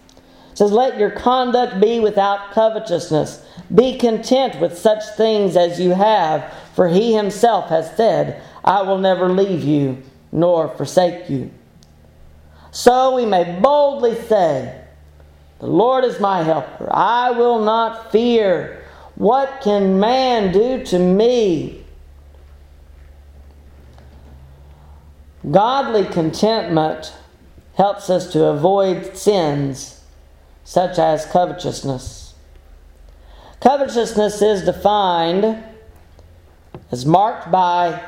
says, 0.54 0.72
Let 0.72 0.98
your 0.98 1.10
conduct 1.10 1.80
be 1.80 2.00
without 2.00 2.52
covetousness. 2.52 3.44
Be 3.74 3.98
content 3.98 4.60
with 4.60 4.78
such 4.78 5.02
things 5.16 5.56
as 5.56 5.80
you 5.80 5.90
have, 5.90 6.52
for 6.74 6.88
he 6.88 7.14
himself 7.14 7.68
has 7.68 7.94
said, 7.96 8.42
I 8.64 8.82
will 8.82 8.98
never 8.98 9.28
leave 9.28 9.62
you 9.62 10.02
nor 10.30 10.68
forsake 10.68 11.28
you. 11.28 11.50
So 12.70 13.14
we 13.14 13.26
may 13.26 13.60
boldly 13.60 14.14
say, 14.22 14.82
The 15.58 15.66
Lord 15.66 16.04
is 16.04 16.18
my 16.20 16.42
helper. 16.42 16.88
I 16.90 17.30
will 17.32 17.62
not 17.62 18.10
fear. 18.10 18.84
What 19.16 19.60
can 19.62 20.00
man 20.00 20.52
do 20.52 20.84
to 20.86 20.98
me? 20.98 21.81
Godly 25.50 26.04
contentment 26.04 27.12
helps 27.74 28.08
us 28.08 28.30
to 28.32 28.44
avoid 28.44 29.16
sins 29.16 30.04
such 30.64 30.98
as 30.98 31.26
covetousness. 31.26 32.34
Covetousness 33.60 34.40
is 34.42 34.64
defined 34.64 35.64
as 36.90 37.04
marked 37.04 37.50
by 37.50 38.00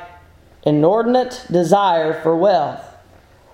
inordinate 0.65 1.45
desire 1.51 2.21
for 2.23 2.37
wealth 2.37 2.85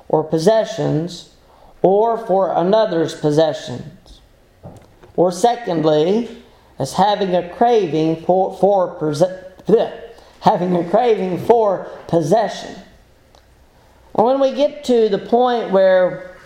or 0.08 0.24
possessions 0.24 1.34
or 1.82 2.18
for 2.18 2.52
another's 2.52 3.14
possessions. 3.14 4.20
Or 5.16 5.32
secondly, 5.32 6.42
as 6.78 6.94
having 6.94 7.34
a 7.34 7.48
craving 7.50 8.24
for, 8.24 8.56
for 8.58 9.14
having 10.40 10.76
a 10.76 10.88
craving 10.88 11.38
for 11.46 11.84
possession. 12.08 12.74
When 14.12 14.40
we 14.40 14.52
get 14.52 14.84
to 14.84 15.08
the 15.08 15.18
point 15.18 15.70
where 15.70 16.36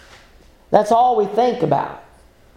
that's 0.70 0.92
all 0.92 1.16
we 1.16 1.26
think 1.26 1.62
about 1.62 2.04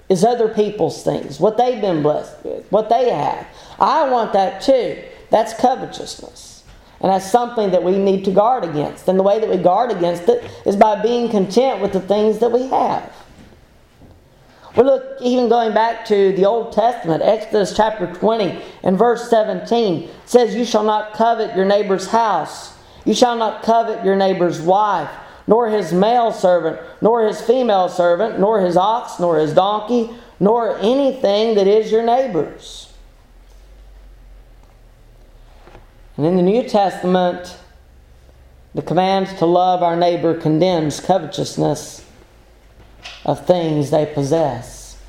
is 0.09 0.23
other 0.23 0.47
people's 0.47 1.03
things, 1.03 1.39
what 1.39 1.57
they've 1.57 1.81
been 1.81 2.01
blessed 2.01 2.43
with, 2.43 2.71
what 2.71 2.89
they 2.89 3.09
have. 3.09 3.47
I 3.79 4.09
want 4.09 4.33
that 4.33 4.61
too. 4.61 5.03
That's 5.29 5.53
covetousness. 5.53 6.63
And 6.99 7.11
that's 7.11 7.29
something 7.29 7.71
that 7.71 7.83
we 7.83 7.97
need 7.97 8.25
to 8.25 8.31
guard 8.31 8.63
against. 8.63 9.07
And 9.07 9.19
the 9.19 9.23
way 9.23 9.39
that 9.39 9.49
we 9.49 9.57
guard 9.57 9.91
against 9.91 10.27
it 10.29 10.49
is 10.65 10.75
by 10.75 11.01
being 11.01 11.29
content 11.29 11.81
with 11.81 11.93
the 11.93 11.99
things 11.99 12.39
that 12.39 12.51
we 12.51 12.67
have. 12.67 13.13
We 14.75 14.83
look 14.83 15.03
even 15.21 15.49
going 15.49 15.73
back 15.73 16.05
to 16.05 16.33
the 16.33 16.45
Old 16.45 16.71
Testament, 16.71 17.23
Exodus 17.23 17.75
chapter 17.75 18.11
20 18.13 18.61
and 18.83 18.97
verse 18.97 19.29
17 19.29 20.09
says, 20.25 20.55
You 20.55 20.65
shall 20.65 20.83
not 20.83 21.13
covet 21.13 21.55
your 21.55 21.65
neighbor's 21.65 22.07
house, 22.07 22.76
you 23.07 23.13
shall 23.13 23.37
not 23.37 23.63
covet 23.63 24.03
your 24.03 24.17
neighbor's 24.17 24.59
wife, 24.59 25.09
nor 25.47 25.69
his 25.69 25.93
male 25.93 26.33
servant, 26.33 26.77
nor 27.01 27.25
his 27.25 27.39
female 27.39 27.87
servant, 27.87 28.37
nor 28.37 28.59
his 28.59 28.75
ox, 28.75 29.17
nor 29.17 29.39
his 29.39 29.53
donkey, 29.53 30.09
nor 30.41 30.77
anything 30.79 31.55
that 31.55 31.67
is 31.67 31.89
your 31.89 32.03
neighbor's. 32.03 32.93
And 36.17 36.25
in 36.25 36.35
the 36.35 36.41
New 36.41 36.67
Testament, 36.67 37.57
the 38.75 38.81
command 38.81 39.27
to 39.37 39.45
love 39.45 39.81
our 39.81 39.95
neighbor 39.95 40.37
condemns 40.37 40.99
covetousness 40.99 42.05
of 43.23 43.47
things 43.47 43.89
they 43.89 44.05
possess. 44.05 45.01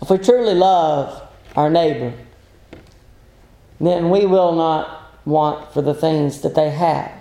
If 0.00 0.10
we 0.10 0.18
truly 0.18 0.54
love 0.54 1.28
our 1.56 1.68
neighbor, 1.68 2.14
then 3.80 4.10
we 4.10 4.26
will 4.26 4.54
not 4.54 4.97
want 5.28 5.72
for 5.72 5.82
the 5.82 5.94
things 5.94 6.40
that 6.40 6.54
they 6.54 6.70
have. 6.70 7.12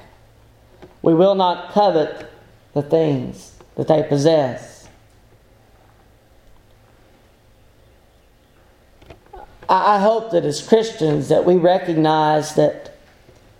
We 1.01 1.13
will 1.13 1.35
not 1.35 1.71
covet 1.73 2.31
the 2.73 2.81
things 2.81 3.59
that 3.75 3.87
they 3.87 4.03
possess. 4.03 4.87
I 9.69 9.99
hope 9.99 10.31
that 10.31 10.45
as 10.45 10.65
Christians 10.65 11.27
that 11.27 11.43
we 11.43 11.57
recognize 11.57 12.55
that 12.55 12.97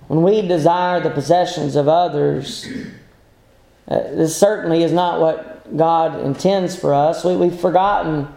when 0.08 0.24
we 0.24 0.42
desire 0.42 1.02
the 1.02 1.10
possessions 1.10 1.76
of 1.76 1.90
others, 1.90 2.66
uh, 3.90 4.00
this 4.14 4.36
certainly 4.38 4.84
is 4.84 4.94
not 4.94 5.20
what 5.20 5.76
God 5.76 6.22
intends 6.22 6.78
for 6.78 6.94
us. 6.94 7.26
We, 7.26 7.36
we've 7.36 7.60
forgotten 7.60 8.30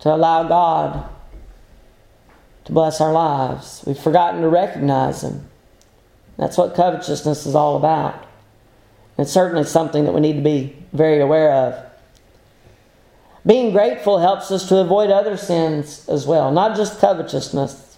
to 0.00 0.14
allow 0.14 0.44
God 0.44 1.06
to 2.68 2.72
bless 2.72 3.00
our 3.00 3.12
lives. 3.12 3.82
We've 3.86 3.98
forgotten 3.98 4.42
to 4.42 4.48
recognize 4.48 5.24
Him. 5.24 5.48
That's 6.36 6.56
what 6.56 6.76
covetousness 6.76 7.46
is 7.46 7.54
all 7.54 7.76
about. 7.76 8.24
It's 9.18 9.32
certainly 9.32 9.64
something 9.64 10.04
that 10.04 10.12
we 10.12 10.20
need 10.20 10.34
to 10.34 10.42
be 10.42 10.76
very 10.92 11.20
aware 11.20 11.52
of. 11.52 11.86
Being 13.44 13.72
grateful 13.72 14.18
helps 14.18 14.50
us 14.50 14.68
to 14.68 14.76
avoid 14.76 15.10
other 15.10 15.36
sins 15.36 16.08
as 16.08 16.26
well, 16.26 16.52
not 16.52 16.76
just 16.76 17.00
covetousness. 17.00 17.96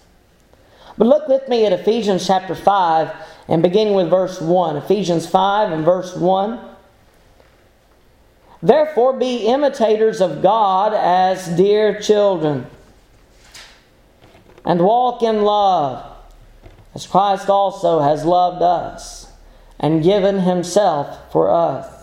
But 0.97 1.07
look 1.07 1.27
with 1.27 1.47
me 1.49 1.65
at 1.65 1.73
Ephesians 1.73 2.25
chapter 2.25 2.55
5 2.55 3.13
and 3.49 3.61
beginning 3.61 3.93
with 3.93 4.09
verse 4.09 4.39
1. 4.39 4.77
Ephesians 4.77 5.27
5 5.27 5.71
and 5.71 5.83
verse 5.83 6.15
1. 6.15 6.59
Therefore, 8.63 9.13
be 9.13 9.47
imitators 9.47 10.21
of 10.21 10.41
God 10.41 10.93
as 10.93 11.47
dear 11.57 11.99
children, 11.99 12.67
and 14.65 14.81
walk 14.81 15.23
in 15.23 15.43
love, 15.43 16.05
as 16.93 17.07
Christ 17.07 17.49
also 17.49 17.99
has 17.99 18.25
loved 18.25 18.61
us 18.61 19.31
and 19.79 20.03
given 20.03 20.39
himself 20.39 21.31
for 21.31 21.49
us 21.49 22.01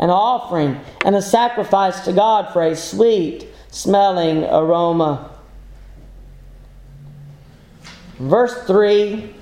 an 0.00 0.08
offering 0.08 0.80
and 1.04 1.14
a 1.14 1.22
sacrifice 1.22 2.00
to 2.06 2.12
God 2.12 2.52
for 2.52 2.62
a 2.62 2.74
sweet 2.74 3.46
smelling 3.70 4.44
aroma. 4.44 5.30
Verse 8.18 8.66
3 8.66 9.32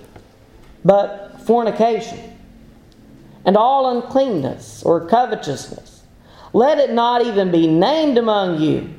But 0.84 1.40
fornication 1.46 2.36
and 3.44 3.56
all 3.56 3.96
uncleanness 3.96 4.82
or 4.82 5.06
covetousness, 5.06 6.02
let 6.52 6.78
it 6.78 6.92
not 6.92 7.24
even 7.24 7.52
be 7.52 7.68
named 7.68 8.18
among 8.18 8.60
you, 8.60 8.92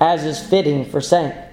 as 0.00 0.24
is 0.24 0.42
fitting 0.42 0.86
for 0.86 1.02
saints. 1.02 1.43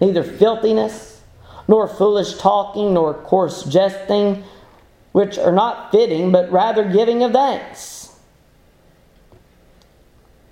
Neither 0.00 0.22
filthiness, 0.22 1.22
nor 1.68 1.88
foolish 1.88 2.36
talking, 2.36 2.94
nor 2.94 3.14
coarse 3.14 3.64
jesting, 3.64 4.44
which 5.12 5.38
are 5.38 5.52
not 5.52 5.90
fitting, 5.90 6.30
but 6.30 6.50
rather 6.52 6.84
giving 6.84 7.22
of 7.22 7.32
thanks. 7.32 8.14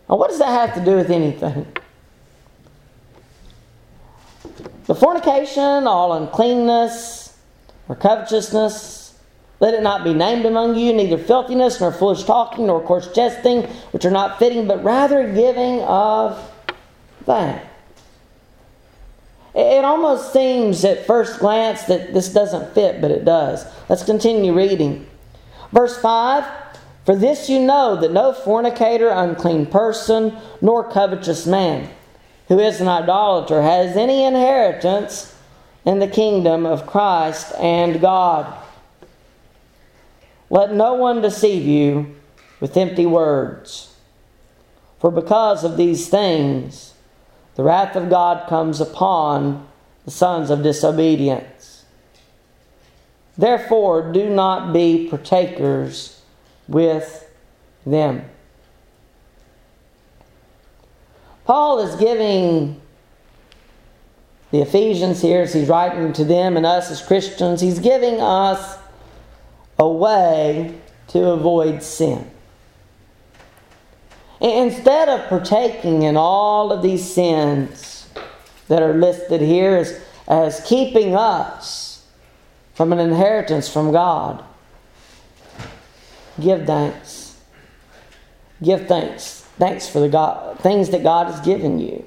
Now, 0.08 0.16
what 0.16 0.30
does 0.30 0.38
that 0.38 0.48
have 0.48 0.74
to 0.74 0.84
do 0.84 0.96
with 0.96 1.10
anything? 1.10 1.66
The 4.86 4.94
fornication, 4.94 5.86
all 5.86 6.12
uncleanness, 6.12 7.36
or 7.88 7.96
covetousness, 7.96 9.18
let 9.60 9.74
it 9.74 9.82
not 9.82 10.04
be 10.04 10.12
named 10.12 10.44
among 10.46 10.76
you, 10.76 10.92
neither 10.92 11.16
filthiness, 11.16 11.80
nor 11.80 11.92
foolish 11.92 12.24
talking, 12.24 12.66
nor 12.66 12.82
coarse 12.82 13.08
jesting, 13.12 13.62
which 13.92 14.04
are 14.04 14.10
not 14.10 14.38
fitting, 14.38 14.66
but 14.66 14.82
rather 14.82 15.32
giving 15.32 15.80
of 15.82 16.52
thanks. 17.24 17.73
It 19.54 19.84
almost 19.84 20.32
seems 20.32 20.84
at 20.84 21.06
first 21.06 21.38
glance 21.38 21.84
that 21.84 22.12
this 22.12 22.32
doesn't 22.32 22.74
fit, 22.74 23.00
but 23.00 23.12
it 23.12 23.24
does. 23.24 23.64
Let's 23.88 24.02
continue 24.02 24.52
reading. 24.52 25.06
Verse 25.72 25.96
5 25.96 26.44
For 27.04 27.14
this 27.14 27.48
you 27.48 27.60
know 27.60 27.96
that 28.00 28.12
no 28.12 28.32
fornicator, 28.32 29.10
unclean 29.10 29.66
person, 29.66 30.36
nor 30.60 30.90
covetous 30.90 31.46
man, 31.46 31.88
who 32.48 32.58
is 32.58 32.80
an 32.80 32.88
idolater, 32.88 33.62
has 33.62 33.96
any 33.96 34.24
inheritance 34.24 35.36
in 35.84 36.00
the 36.00 36.08
kingdom 36.08 36.66
of 36.66 36.86
Christ 36.86 37.52
and 37.60 38.00
God. 38.00 38.52
Let 40.50 40.72
no 40.72 40.94
one 40.94 41.20
deceive 41.20 41.64
you 41.64 42.16
with 42.60 42.76
empty 42.76 43.06
words. 43.06 43.94
For 44.98 45.10
because 45.10 45.64
of 45.64 45.76
these 45.76 46.08
things, 46.08 46.93
the 47.54 47.62
wrath 47.62 47.96
of 47.96 48.10
God 48.10 48.48
comes 48.48 48.80
upon 48.80 49.66
the 50.04 50.10
sons 50.10 50.50
of 50.50 50.62
disobedience. 50.62 51.84
Therefore, 53.36 54.12
do 54.12 54.28
not 54.28 54.72
be 54.72 55.08
partakers 55.08 56.22
with 56.68 57.28
them. 57.84 58.24
Paul 61.44 61.80
is 61.80 61.94
giving 61.96 62.80
the 64.50 64.60
Ephesians 64.60 65.20
here, 65.20 65.42
as 65.42 65.52
he's 65.52 65.68
writing 65.68 66.12
to 66.12 66.24
them 66.24 66.56
and 66.56 66.64
us 66.64 66.90
as 66.90 67.02
Christians, 67.02 67.60
he's 67.60 67.80
giving 67.80 68.20
us 68.20 68.78
a 69.78 69.88
way 69.88 70.78
to 71.08 71.30
avoid 71.30 71.82
sin. 71.82 72.30
Instead 74.40 75.08
of 75.08 75.28
partaking 75.28 76.02
in 76.02 76.16
all 76.16 76.72
of 76.72 76.82
these 76.82 77.08
sins 77.12 78.08
that 78.68 78.82
are 78.82 78.94
listed 78.94 79.40
here 79.40 79.76
as, 79.76 80.00
as 80.26 80.64
keeping 80.66 81.14
us 81.14 82.06
from 82.74 82.92
an 82.92 82.98
inheritance 82.98 83.68
from 83.68 83.92
God, 83.92 84.44
give 86.40 86.66
thanks. 86.66 87.40
Give 88.62 88.86
thanks. 88.86 89.46
Thanks 89.58 89.88
for 89.88 90.00
the 90.00 90.08
God, 90.08 90.58
things 90.60 90.90
that 90.90 91.02
God 91.02 91.28
has 91.28 91.40
given 91.40 91.78
you. 91.78 92.04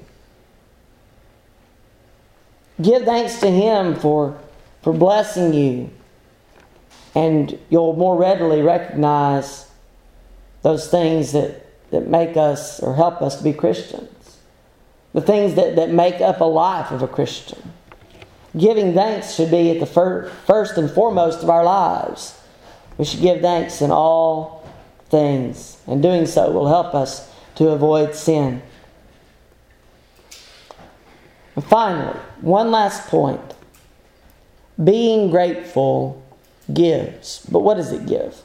Give 2.82 3.04
thanks 3.04 3.40
to 3.40 3.50
Him 3.50 3.96
for, 3.96 4.38
for 4.82 4.94
blessing 4.94 5.54
you, 5.54 5.90
and 7.16 7.58
you'll 7.70 7.96
more 7.96 8.18
readily 8.18 8.62
recognize 8.62 9.70
those 10.62 10.90
things 10.92 11.32
that, 11.32 11.66
that 11.92 12.08
make 12.08 12.36
us 12.38 12.80
or 12.80 12.96
help 12.96 13.22
us 13.22 13.38
to 13.38 13.44
be 13.44 13.54
Christians, 13.54 14.38
the 15.14 15.22
things 15.22 15.56
that, 15.56 15.76
that 15.76 15.90
make 15.92 16.22
up 16.22 16.42
a 16.42 16.46
life 16.46 16.92
of 16.92 17.02
a 17.02 17.08
Christian. 17.08 17.74
Giving 18.58 18.94
thanks 18.94 19.36
should 19.36 19.52
be 19.52 19.72
at 19.72 19.80
the 19.80 19.86
fir- 19.86 20.30
first 20.46 20.78
and 20.78 20.90
foremost 20.90 21.44
of 21.44 21.50
our 21.50 21.64
lives. 21.64 22.40
We 22.98 23.06
should 23.06 23.22
give 23.22 23.42
thanks 23.42 23.82
in 23.82 23.92
all 23.92 24.68
things, 25.10 25.78
and 25.88 26.02
doing 26.02 26.26
so 26.26 26.52
will 26.52 26.68
help 26.68 26.96
us 26.96 27.32
to 27.56 27.70
avoid 27.70 28.16
sin. 28.16 28.62
And 31.56 31.66
finally, 31.66 32.18
one 32.42 32.72
last 32.72 33.08
point. 33.08 33.42
Being 34.84 35.32
grateful 35.32 36.24
gives. 36.72 37.46
But 37.52 37.60
what 37.60 37.78
does 37.78 37.92
it 37.92 38.06
give? 38.06 38.42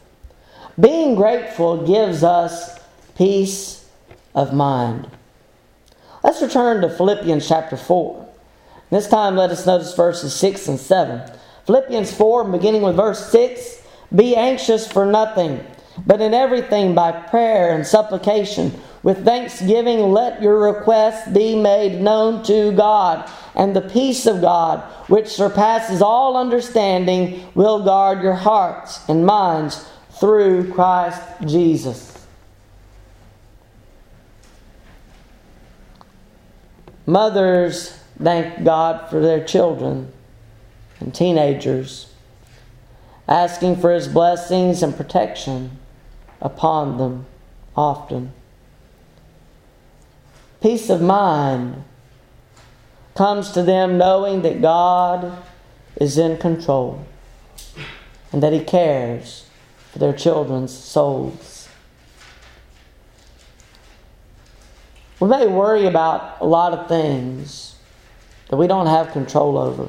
Being 0.80 1.14
grateful 1.14 1.86
gives 1.86 2.24
us 2.24 2.71
peace 3.16 3.88
of 4.34 4.52
mind. 4.52 5.08
Let's 6.22 6.42
return 6.42 6.82
to 6.82 6.88
Philippians 6.88 7.46
chapter 7.46 7.76
4. 7.76 8.28
This 8.90 9.08
time, 9.08 9.36
let 9.36 9.50
us 9.50 9.66
notice 9.66 9.94
verses 9.94 10.34
6 10.34 10.68
and 10.68 10.78
7. 10.78 11.30
Philippians 11.66 12.12
4, 12.14 12.44
beginning 12.44 12.82
with 12.82 12.96
verse 12.96 13.30
6 13.30 13.82
Be 14.14 14.36
anxious 14.36 14.90
for 14.90 15.06
nothing, 15.06 15.64
but 16.06 16.20
in 16.20 16.34
everything 16.34 16.94
by 16.94 17.12
prayer 17.12 17.74
and 17.74 17.86
supplication 17.86 18.72
with 19.02 19.24
thanksgiving, 19.24 20.12
let 20.12 20.40
your 20.40 20.72
requests 20.72 21.28
be 21.32 21.56
made 21.56 22.00
known 22.00 22.44
to 22.44 22.72
God, 22.72 23.28
and 23.54 23.74
the 23.74 23.80
peace 23.80 24.26
of 24.26 24.40
God, 24.40 24.80
which 25.08 25.26
surpasses 25.26 26.00
all 26.00 26.36
understanding, 26.36 27.44
will 27.54 27.84
guard 27.84 28.22
your 28.22 28.34
hearts 28.34 29.00
and 29.08 29.26
minds 29.26 29.84
through 30.20 30.72
Christ 30.72 31.20
Jesus. 31.44 32.11
Mothers 37.06 37.98
thank 38.20 38.64
God 38.64 39.10
for 39.10 39.20
their 39.20 39.44
children 39.44 40.12
and 41.00 41.14
teenagers, 41.14 42.12
asking 43.28 43.76
for 43.76 43.92
His 43.92 44.06
blessings 44.06 44.82
and 44.82 44.96
protection 44.96 45.78
upon 46.40 46.98
them 46.98 47.26
often. 47.76 48.32
Peace 50.60 50.88
of 50.90 51.02
mind 51.02 51.82
comes 53.16 53.50
to 53.50 53.62
them 53.62 53.98
knowing 53.98 54.42
that 54.42 54.62
God 54.62 55.42
is 55.96 56.16
in 56.18 56.36
control 56.36 57.04
and 58.30 58.42
that 58.42 58.52
He 58.52 58.60
cares 58.60 59.46
for 59.90 59.98
their 59.98 60.12
children's 60.12 60.72
souls. 60.72 61.51
We 65.22 65.28
may 65.28 65.46
worry 65.46 65.86
about 65.86 66.38
a 66.40 66.44
lot 66.44 66.72
of 66.72 66.88
things 66.88 67.76
that 68.48 68.56
we 68.56 68.66
don't 68.66 68.88
have 68.88 69.12
control 69.12 69.56
over, 69.56 69.88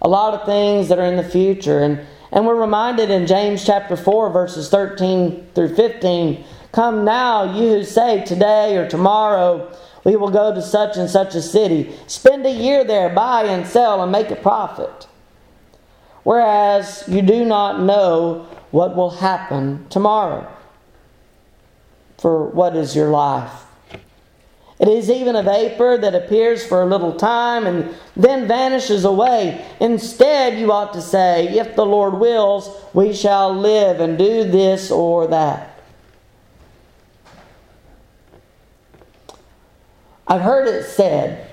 a 0.00 0.08
lot 0.08 0.32
of 0.32 0.46
things 0.46 0.88
that 0.88 0.98
are 0.98 1.04
in 1.04 1.16
the 1.16 1.28
future. 1.28 1.80
And, 1.80 2.00
and 2.32 2.46
we're 2.46 2.58
reminded 2.58 3.10
in 3.10 3.26
James 3.26 3.66
chapter 3.66 3.98
4, 3.98 4.30
verses 4.30 4.70
13 4.70 5.48
through 5.54 5.74
15 5.74 6.42
Come 6.72 7.04
now, 7.04 7.54
you 7.54 7.68
who 7.68 7.84
say 7.84 8.24
today 8.24 8.78
or 8.78 8.88
tomorrow 8.88 9.70
we 10.04 10.16
will 10.16 10.30
go 10.30 10.54
to 10.54 10.62
such 10.62 10.96
and 10.96 11.10
such 11.10 11.34
a 11.34 11.42
city, 11.42 11.94
spend 12.06 12.46
a 12.46 12.50
year 12.50 12.82
there, 12.82 13.10
buy 13.10 13.42
and 13.42 13.66
sell, 13.66 14.02
and 14.02 14.10
make 14.10 14.30
a 14.30 14.36
profit. 14.36 15.06
Whereas 16.22 17.04
you 17.06 17.20
do 17.20 17.44
not 17.44 17.82
know 17.82 18.48
what 18.70 18.96
will 18.96 19.10
happen 19.10 19.86
tomorrow. 19.90 20.50
For 22.16 22.46
what 22.46 22.74
is 22.74 22.96
your 22.96 23.10
life? 23.10 23.63
It 24.80 24.88
is 24.88 25.08
even 25.08 25.36
a 25.36 25.42
vapor 25.42 25.98
that 25.98 26.14
appears 26.14 26.66
for 26.66 26.82
a 26.82 26.86
little 26.86 27.14
time 27.14 27.66
and 27.66 27.94
then 28.16 28.48
vanishes 28.48 29.04
away. 29.04 29.64
Instead, 29.80 30.58
you 30.58 30.72
ought 30.72 30.92
to 30.94 31.02
say, 31.02 31.56
If 31.56 31.76
the 31.76 31.86
Lord 31.86 32.14
wills, 32.14 32.70
we 32.92 33.12
shall 33.12 33.54
live 33.54 34.00
and 34.00 34.18
do 34.18 34.44
this 34.44 34.90
or 34.90 35.28
that. 35.28 35.80
I've 40.26 40.40
heard 40.40 40.66
it 40.66 40.84
said, 40.84 41.50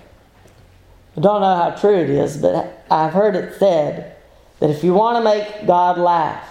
I 1.15 1.21
don't 1.21 1.41
know 1.41 1.55
how 1.55 1.71
true 1.71 1.97
it 1.97 2.09
is, 2.09 2.37
but 2.37 2.85
I've 2.89 3.13
heard 3.13 3.35
it 3.35 3.59
said 3.59 4.15
that 4.59 4.69
if 4.69 4.83
you 4.83 4.93
want 4.93 5.17
to 5.17 5.23
make 5.23 5.67
God 5.67 5.97
laugh, 5.97 6.47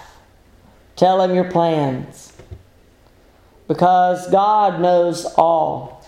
tell 0.96 1.22
him 1.22 1.35
your 1.35 1.50
plans. 1.50 2.33
Because 3.66 4.30
God 4.30 4.80
knows 4.80 5.24
all. 5.37 5.99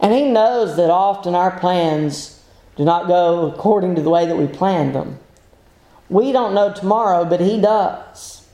And 0.00 0.12
He 0.12 0.24
knows 0.30 0.76
that 0.76 0.90
often 0.90 1.34
our 1.34 1.58
plans 1.58 2.42
do 2.76 2.84
not 2.84 3.08
go 3.08 3.46
according 3.46 3.96
to 3.96 4.02
the 4.02 4.10
way 4.10 4.26
that 4.26 4.36
we 4.36 4.46
planned 4.46 4.94
them. 4.94 5.18
We 6.08 6.32
don't 6.32 6.54
know 6.54 6.72
tomorrow, 6.72 7.24
but 7.24 7.40
He 7.40 7.60
does. 7.60 8.46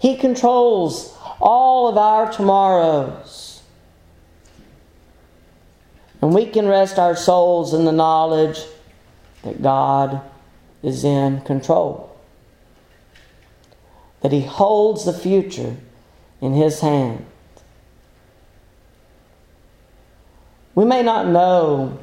He 0.00 0.16
controls 0.16 1.16
all 1.40 1.88
of 1.88 1.96
our 1.96 2.32
tomorrows. 2.32 3.62
And 6.20 6.34
we 6.34 6.46
can 6.46 6.66
rest 6.66 6.98
our 6.98 7.14
souls 7.14 7.74
in 7.74 7.84
the 7.84 7.92
knowledge 7.92 8.60
that 9.42 9.62
God 9.62 10.20
is 10.82 11.04
in 11.04 11.42
control, 11.42 12.16
that 14.22 14.32
He 14.32 14.42
holds 14.42 15.04
the 15.04 15.12
future 15.12 15.76
in 16.40 16.54
His 16.54 16.80
hand. 16.80 17.26
We 20.76 20.84
may 20.84 21.02
not 21.02 21.26
know 21.26 21.98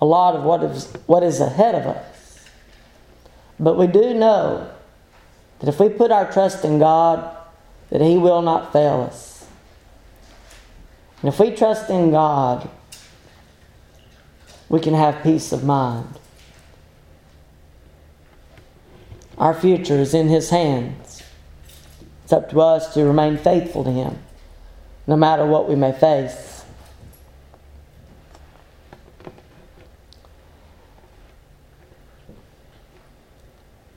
a 0.00 0.04
lot 0.04 0.34
of 0.34 0.42
what 0.42 0.64
is, 0.64 0.92
what 1.06 1.22
is 1.22 1.40
ahead 1.40 1.76
of 1.76 1.86
us, 1.86 2.44
but 3.58 3.78
we 3.78 3.86
do 3.86 4.12
know 4.14 4.68
that 5.60 5.68
if 5.68 5.78
we 5.78 5.88
put 5.88 6.10
our 6.10 6.30
trust 6.30 6.64
in 6.64 6.80
God, 6.80 7.36
that 7.90 8.00
He 8.00 8.18
will 8.18 8.42
not 8.42 8.72
fail 8.72 9.02
us. 9.02 9.46
And 11.22 11.32
if 11.32 11.38
we 11.38 11.52
trust 11.52 11.88
in 11.88 12.10
God, 12.10 12.68
we 14.68 14.80
can 14.80 14.94
have 14.94 15.22
peace 15.22 15.52
of 15.52 15.62
mind. 15.62 16.18
Our 19.38 19.54
future 19.54 20.00
is 20.00 20.14
in 20.14 20.28
His 20.28 20.50
hands. 20.50 21.22
It's 22.24 22.32
up 22.32 22.50
to 22.50 22.60
us 22.60 22.92
to 22.94 23.04
remain 23.04 23.36
faithful 23.36 23.84
to 23.84 23.92
Him, 23.92 24.18
no 25.06 25.16
matter 25.16 25.46
what 25.46 25.68
we 25.68 25.76
may 25.76 25.92
face. 25.92 26.51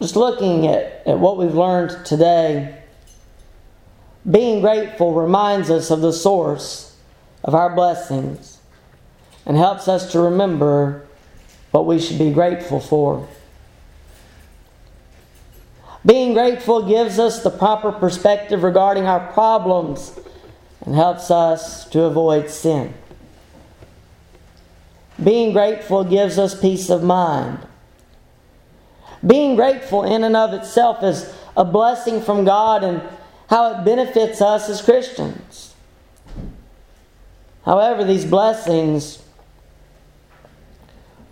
Just 0.05 0.15
looking 0.15 0.67
at, 0.67 1.01
at 1.07 1.17
what 1.17 1.35
we've 1.35 1.55
learned 1.55 2.05
today, 2.05 2.79
being 4.29 4.61
grateful 4.61 5.15
reminds 5.15 5.71
us 5.71 5.89
of 5.89 6.01
the 6.01 6.13
source 6.13 6.95
of 7.43 7.55
our 7.55 7.73
blessings 7.73 8.59
and 9.47 9.57
helps 9.57 9.87
us 9.87 10.11
to 10.11 10.19
remember 10.19 11.07
what 11.71 11.87
we 11.87 11.99
should 11.99 12.19
be 12.19 12.31
grateful 12.31 12.79
for. 12.79 13.27
Being 16.05 16.35
grateful 16.35 16.87
gives 16.87 17.17
us 17.17 17.41
the 17.41 17.49
proper 17.49 17.91
perspective 17.91 18.61
regarding 18.61 19.07
our 19.07 19.33
problems 19.33 20.19
and 20.85 20.93
helps 20.93 21.31
us 21.31 21.89
to 21.89 22.03
avoid 22.03 22.51
sin. 22.51 22.93
Being 25.23 25.51
grateful 25.51 26.03
gives 26.03 26.37
us 26.37 26.61
peace 26.61 26.91
of 26.91 27.01
mind. 27.01 27.57
Being 29.25 29.55
grateful 29.55 30.03
in 30.03 30.23
and 30.23 30.35
of 30.35 30.53
itself 30.53 31.03
is 31.03 31.33
a 31.57 31.65
blessing 31.65 32.21
from 32.21 32.45
God 32.45 32.83
and 32.83 33.01
how 33.49 33.71
it 33.71 33.85
benefits 33.85 34.41
us 34.41 34.69
as 34.69 34.81
Christians. 34.81 35.73
However, 37.63 38.03
these 38.03 38.25
blessings 38.25 39.23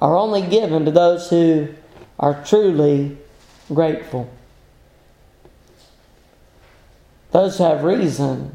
are 0.02 0.16
only 0.16 0.42
given 0.42 0.86
to 0.86 0.92
those 0.92 1.30
who 1.30 1.70
are 2.20 2.44
truly 2.44 3.18
grateful. 3.74 4.30
Those 7.32 7.58
who 7.58 7.64
have 7.64 7.84
reason 7.84 8.54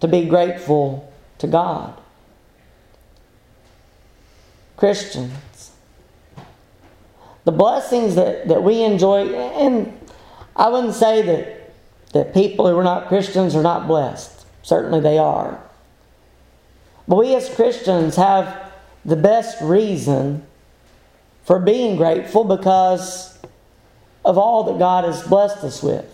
to 0.00 0.08
be 0.08 0.26
grateful 0.26 1.12
to 1.38 1.46
God. 1.46 1.98
Christians. 4.76 5.72
The 7.48 7.52
blessings 7.52 8.16
that, 8.16 8.48
that 8.48 8.62
we 8.62 8.82
enjoy, 8.82 9.26
and 9.32 9.98
I 10.54 10.68
wouldn't 10.68 10.92
say 10.92 11.22
that, 11.22 11.72
that 12.12 12.34
people 12.34 12.68
who 12.68 12.76
are 12.76 12.84
not 12.84 13.08
Christians 13.08 13.56
are 13.56 13.62
not 13.62 13.86
blessed. 13.88 14.44
Certainly 14.62 15.00
they 15.00 15.16
are. 15.16 15.58
But 17.08 17.16
we 17.16 17.34
as 17.34 17.48
Christians 17.48 18.16
have 18.16 18.70
the 19.02 19.16
best 19.16 19.62
reason 19.62 20.46
for 21.44 21.58
being 21.58 21.96
grateful 21.96 22.44
because 22.44 23.38
of 24.26 24.36
all 24.36 24.64
that 24.64 24.78
God 24.78 25.04
has 25.04 25.26
blessed 25.26 25.64
us 25.64 25.82
with. 25.82 26.04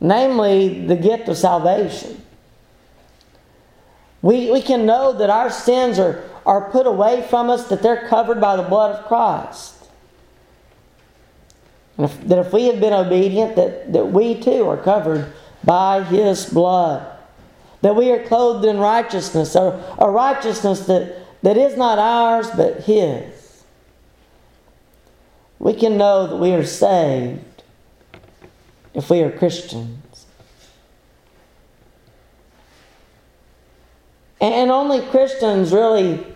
Namely, 0.00 0.86
the 0.86 0.96
gift 0.96 1.30
of 1.30 1.38
salvation. 1.38 2.22
We, 4.20 4.50
we 4.50 4.60
can 4.60 4.84
know 4.84 5.14
that 5.14 5.30
our 5.30 5.48
sins 5.48 5.98
are, 5.98 6.22
are 6.46 6.70
put 6.70 6.86
away 6.86 7.26
from 7.28 7.50
us, 7.50 7.68
that 7.68 7.82
they're 7.82 8.08
covered 8.08 8.40
by 8.40 8.56
the 8.56 8.62
blood 8.62 8.96
of 8.96 9.06
Christ. 9.06 9.74
If, 11.98 12.20
that 12.28 12.38
if 12.38 12.52
we 12.52 12.64
have 12.66 12.80
been 12.80 12.92
obedient, 12.92 13.56
that, 13.56 13.92
that 13.92 14.06
we 14.06 14.40
too 14.40 14.68
are 14.68 14.76
covered 14.76 15.32
by 15.62 16.02
His 16.02 16.46
blood. 16.46 17.10
That 17.82 17.96
we 17.96 18.10
are 18.10 18.22
clothed 18.24 18.64
in 18.64 18.78
righteousness, 18.78 19.54
a, 19.54 19.94
a 19.98 20.10
righteousness 20.10 20.86
that, 20.86 21.16
that 21.42 21.56
is 21.56 21.76
not 21.76 21.98
ours 21.98 22.50
but 22.56 22.80
His. 22.84 23.64
We 25.58 25.74
can 25.74 25.96
know 25.96 26.26
that 26.26 26.36
we 26.36 26.52
are 26.52 26.64
saved 26.64 27.62
if 28.92 29.08
we 29.08 29.22
are 29.22 29.30
Christians. 29.30 30.26
And 34.40 34.70
only 34.70 35.00
Christians 35.06 35.72
really 35.72 36.33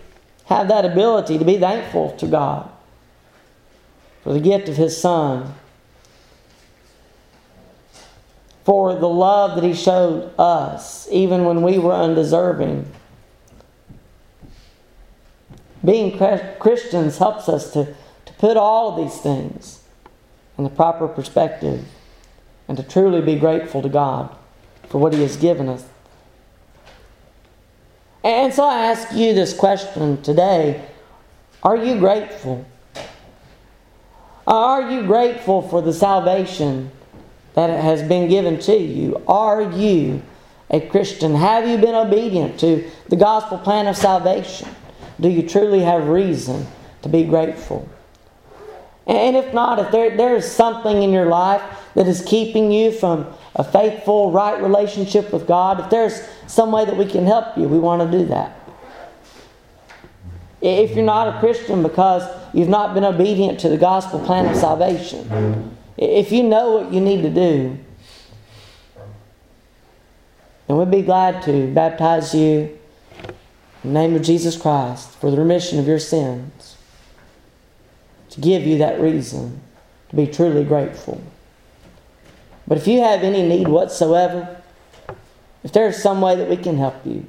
have 0.49 0.67
that 0.67 0.83
ability 0.83 1.37
to 1.37 1.45
be 1.45 1.59
thankful 1.59 2.11
to 2.17 2.25
God 2.25 2.69
for 4.23 4.33
the 4.33 4.39
gift 4.39 4.67
of 4.67 4.75
His 4.75 4.99
Son, 4.99 5.53
for 8.63 8.95
the 8.95 9.07
love 9.07 9.55
that 9.55 9.63
He 9.63 9.75
showed 9.75 10.33
us, 10.39 11.07
even 11.11 11.45
when 11.45 11.61
we 11.61 11.77
were 11.77 11.93
undeserving. 11.93 12.91
Being 15.85 16.17
Christians 16.59 17.19
helps 17.19 17.47
us 17.47 17.71
to, 17.73 17.95
to 18.25 18.33
put 18.33 18.57
all 18.57 18.89
of 18.89 19.05
these 19.05 19.21
things 19.21 19.83
in 20.57 20.63
the 20.63 20.69
proper 20.69 21.07
perspective 21.07 21.85
and 22.67 22.75
to 22.75 22.83
truly 22.83 23.21
be 23.21 23.39
grateful 23.39 23.83
to 23.83 23.89
God 23.89 24.35
for 24.89 24.97
what 24.97 25.13
He 25.13 25.21
has 25.21 25.37
given 25.37 25.69
us. 25.69 25.85
And 28.23 28.53
so 28.53 28.65
I 28.65 28.85
ask 28.87 29.13
you 29.13 29.33
this 29.33 29.53
question 29.53 30.21
today 30.21 30.85
Are 31.63 31.77
you 31.77 31.99
grateful? 31.99 32.65
Are 34.45 34.91
you 34.91 35.05
grateful 35.05 35.61
for 35.61 35.81
the 35.81 35.93
salvation 35.93 36.91
that 37.53 37.69
has 37.69 38.01
been 38.01 38.27
given 38.29 38.59
to 38.61 38.75
you? 38.75 39.23
Are 39.27 39.61
you 39.61 40.21
a 40.69 40.79
Christian? 40.79 41.35
Have 41.35 41.67
you 41.67 41.77
been 41.77 41.95
obedient 41.95 42.59
to 42.61 42.89
the 43.09 43.15
gospel 43.15 43.57
plan 43.59 43.87
of 43.87 43.95
salvation? 43.95 44.67
Do 45.19 45.29
you 45.29 45.47
truly 45.47 45.81
have 45.81 46.07
reason 46.07 46.65
to 47.03 47.09
be 47.09 47.23
grateful? 47.25 47.87
And 49.05 49.35
if 49.35 49.53
not, 49.53 49.79
if 49.79 49.91
there, 49.91 50.15
there 50.15 50.35
is 50.35 50.49
something 50.49 51.03
in 51.03 51.11
your 51.11 51.25
life 51.25 51.61
that 51.95 52.07
is 52.07 52.21
keeping 52.21 52.71
you 52.71 52.91
from 52.91 53.27
a 53.55 53.63
faithful, 53.63 54.31
right 54.31 54.61
relationship 54.61 55.33
with 55.33 55.47
God, 55.47 55.79
if 55.79 55.89
there's 55.89 56.21
some 56.47 56.71
way 56.71 56.85
that 56.85 56.95
we 56.95 57.05
can 57.05 57.25
help 57.25 57.57
you, 57.57 57.67
we 57.67 57.79
want 57.79 58.09
to 58.09 58.17
do 58.17 58.25
that. 58.25 58.55
If 60.61 60.95
you're 60.95 61.05
not 61.05 61.35
a 61.35 61.39
Christian 61.39 61.81
because 61.83 62.23
you've 62.53 62.69
not 62.69 62.93
been 62.93 63.05
obedient 63.05 63.59
to 63.61 63.69
the 63.69 63.77
gospel 63.77 64.19
plan 64.19 64.45
of 64.47 64.55
salvation, 64.55 65.75
if 65.97 66.31
you 66.31 66.43
know 66.43 66.71
what 66.71 66.93
you 66.93 67.01
need 67.01 67.21
to 67.23 67.29
do, 67.29 67.77
then 70.67 70.77
we'd 70.77 70.91
be 70.91 71.01
glad 71.01 71.41
to 71.43 71.73
baptize 71.73 72.33
you 72.35 72.77
in 73.83 73.93
the 73.93 73.99
name 73.99 74.15
of 74.15 74.21
Jesus 74.21 74.57
Christ 74.57 75.11
for 75.19 75.31
the 75.31 75.37
remission 75.37 75.79
of 75.79 75.87
your 75.87 75.99
sins, 75.99 76.77
to 78.29 78.41
give 78.41 78.63
you 78.63 78.77
that 78.77 78.99
reason 78.99 79.61
to 80.09 80.15
be 80.15 80.27
truly 80.27 80.63
grateful. 80.63 81.21
But 82.69 82.77
if 82.77 82.87
you 82.87 83.01
have 83.01 83.23
any 83.23 83.41
need 83.41 83.67
whatsoever, 83.67 84.61
if 85.63 85.73
there 85.73 85.87
is 85.87 86.01
some 86.01 86.21
way 86.21 86.35
that 86.35 86.47
we 86.47 86.55
can 86.55 86.77
help 86.77 87.03
you, 87.03 87.25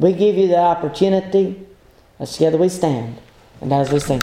we 0.00 0.12
give 0.12 0.36
you 0.36 0.48
the 0.48 0.58
opportunity. 0.58 1.64
As 2.18 2.32
together 2.32 2.58
we 2.58 2.68
stand 2.68 3.18
and 3.60 3.72
as 3.72 3.92
we 3.92 4.00
sing. 4.00 4.20